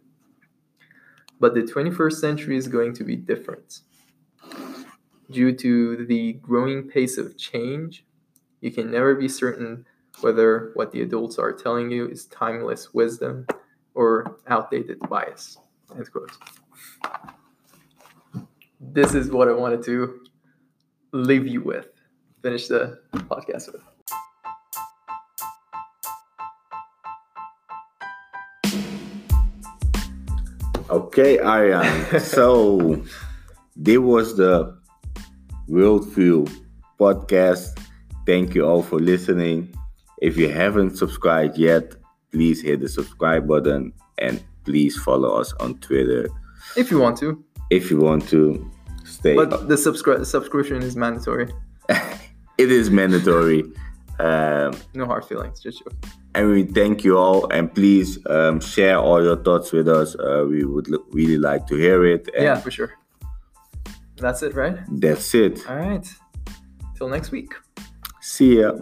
But 1.40 1.54
the 1.54 1.62
21st 1.62 2.14
century 2.14 2.58
is 2.58 2.68
going 2.68 2.94
to 2.94 3.04
be 3.04 3.16
different. 3.16 3.82
Due 5.30 5.56
to 5.56 6.06
the 6.06 6.34
growing 6.34 6.88
pace 6.88 7.18
of 7.18 7.38
change, 7.38 8.06
you 8.60 8.72
can 8.72 8.92
never 8.92 9.16
be 9.16 9.28
certain 9.28 9.86
whether 10.20 10.72
what 10.76 10.92
the 10.92 11.02
adults 11.02 11.40
are 11.40 11.54
telling 11.54 11.90
you 11.90 12.08
is 12.08 12.26
timeless 12.26 12.94
wisdom 12.94 13.48
or 13.94 14.38
outdated 14.48 15.00
bias. 15.10 15.58
End 15.96 16.12
quote. 16.12 16.32
This 18.93 19.13
is 19.13 19.32
what 19.32 19.47
I 19.47 19.54
wanted 19.54 19.84
to 19.84 20.19
leave 21.13 21.47
you 21.47 21.62
with, 21.62 21.88
finish 22.43 22.67
the 22.67 22.99
podcast 23.13 23.71
with. 23.71 23.82
Okay, 30.89 31.39
Arian. 31.39 32.19
so 32.19 33.01
this 33.77 33.97
was 33.97 34.36
the 34.36 34.77
Worldview 35.69 36.51
podcast. 36.99 37.80
Thank 38.25 38.56
you 38.56 38.65
all 38.65 38.84
for 38.84 38.99
listening. 38.99 39.73
If 40.21 40.36
you 40.36 40.49
haven't 40.49 40.97
subscribed 40.97 41.58
yet, 41.58 41.95
please 42.34 42.62
hit 42.62 42.82
the 42.82 42.89
subscribe 42.89 43.47
button 43.47 43.93
and 44.17 44.43
please 44.65 44.97
follow 44.97 45.39
us 45.39 45.54
on 45.62 45.75
Twitter 45.80 46.27
If 46.75 46.91
you 46.91 46.99
want 46.99 47.17
to, 47.19 47.41
if 47.69 47.89
you 47.89 47.97
want 47.97 48.27
to 48.30 48.69
stay. 49.06 49.36
but 49.36 49.68
the 49.68 49.76
subscri- 49.76 50.26
subscription 50.26 50.82
is 50.84 50.96
mandatory. 50.96 51.48
it 52.58 52.72
is 52.72 52.90
mandatory. 52.90 53.64
Um, 54.20 54.74
No 54.94 55.06
hard 55.06 55.26
feelings, 55.26 55.62
just 55.62 55.80
joking. 55.80 55.98
and 56.36 56.50
we 56.52 56.64
thank 56.64 57.04
you 57.04 57.18
all 57.18 57.48
and 57.52 57.74
please 57.74 58.20
um, 58.30 58.60
share 58.60 58.98
all 59.00 59.24
your 59.24 59.38
thoughts 59.38 59.72
with 59.72 59.88
us. 59.88 60.16
Uh, 60.16 60.46
we 60.48 60.64
would 60.64 60.88
l- 60.92 61.04
really 61.12 61.38
like 61.38 61.66
to 61.68 61.76
hear 61.76 62.06
it. 62.06 62.30
And 62.36 62.44
Yeah, 62.44 62.60
for 62.60 62.70
sure. 62.72 62.92
That's 64.18 64.44
it, 64.44 64.54
right? 64.54 64.78
That's 64.92 65.34
it. 65.34 65.68
All 65.68 65.78
right. 65.78 66.08
Till 66.96 67.10
next 67.10 67.32
week. 67.32 67.54
See 68.22 68.60
ya. 68.60 68.74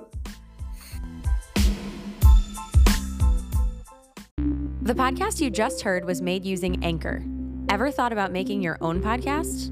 The 4.82 4.94
podcast 4.96 5.40
you 5.40 5.50
just 5.50 5.82
heard 5.82 6.04
was 6.04 6.22
made 6.22 6.44
using 6.46 6.84
Anchor. 6.84 7.24
Ever 7.70 7.92
thought 7.92 8.12
about 8.12 8.32
making 8.32 8.62
your 8.62 8.78
own 8.82 9.02
podcast? 9.02 9.72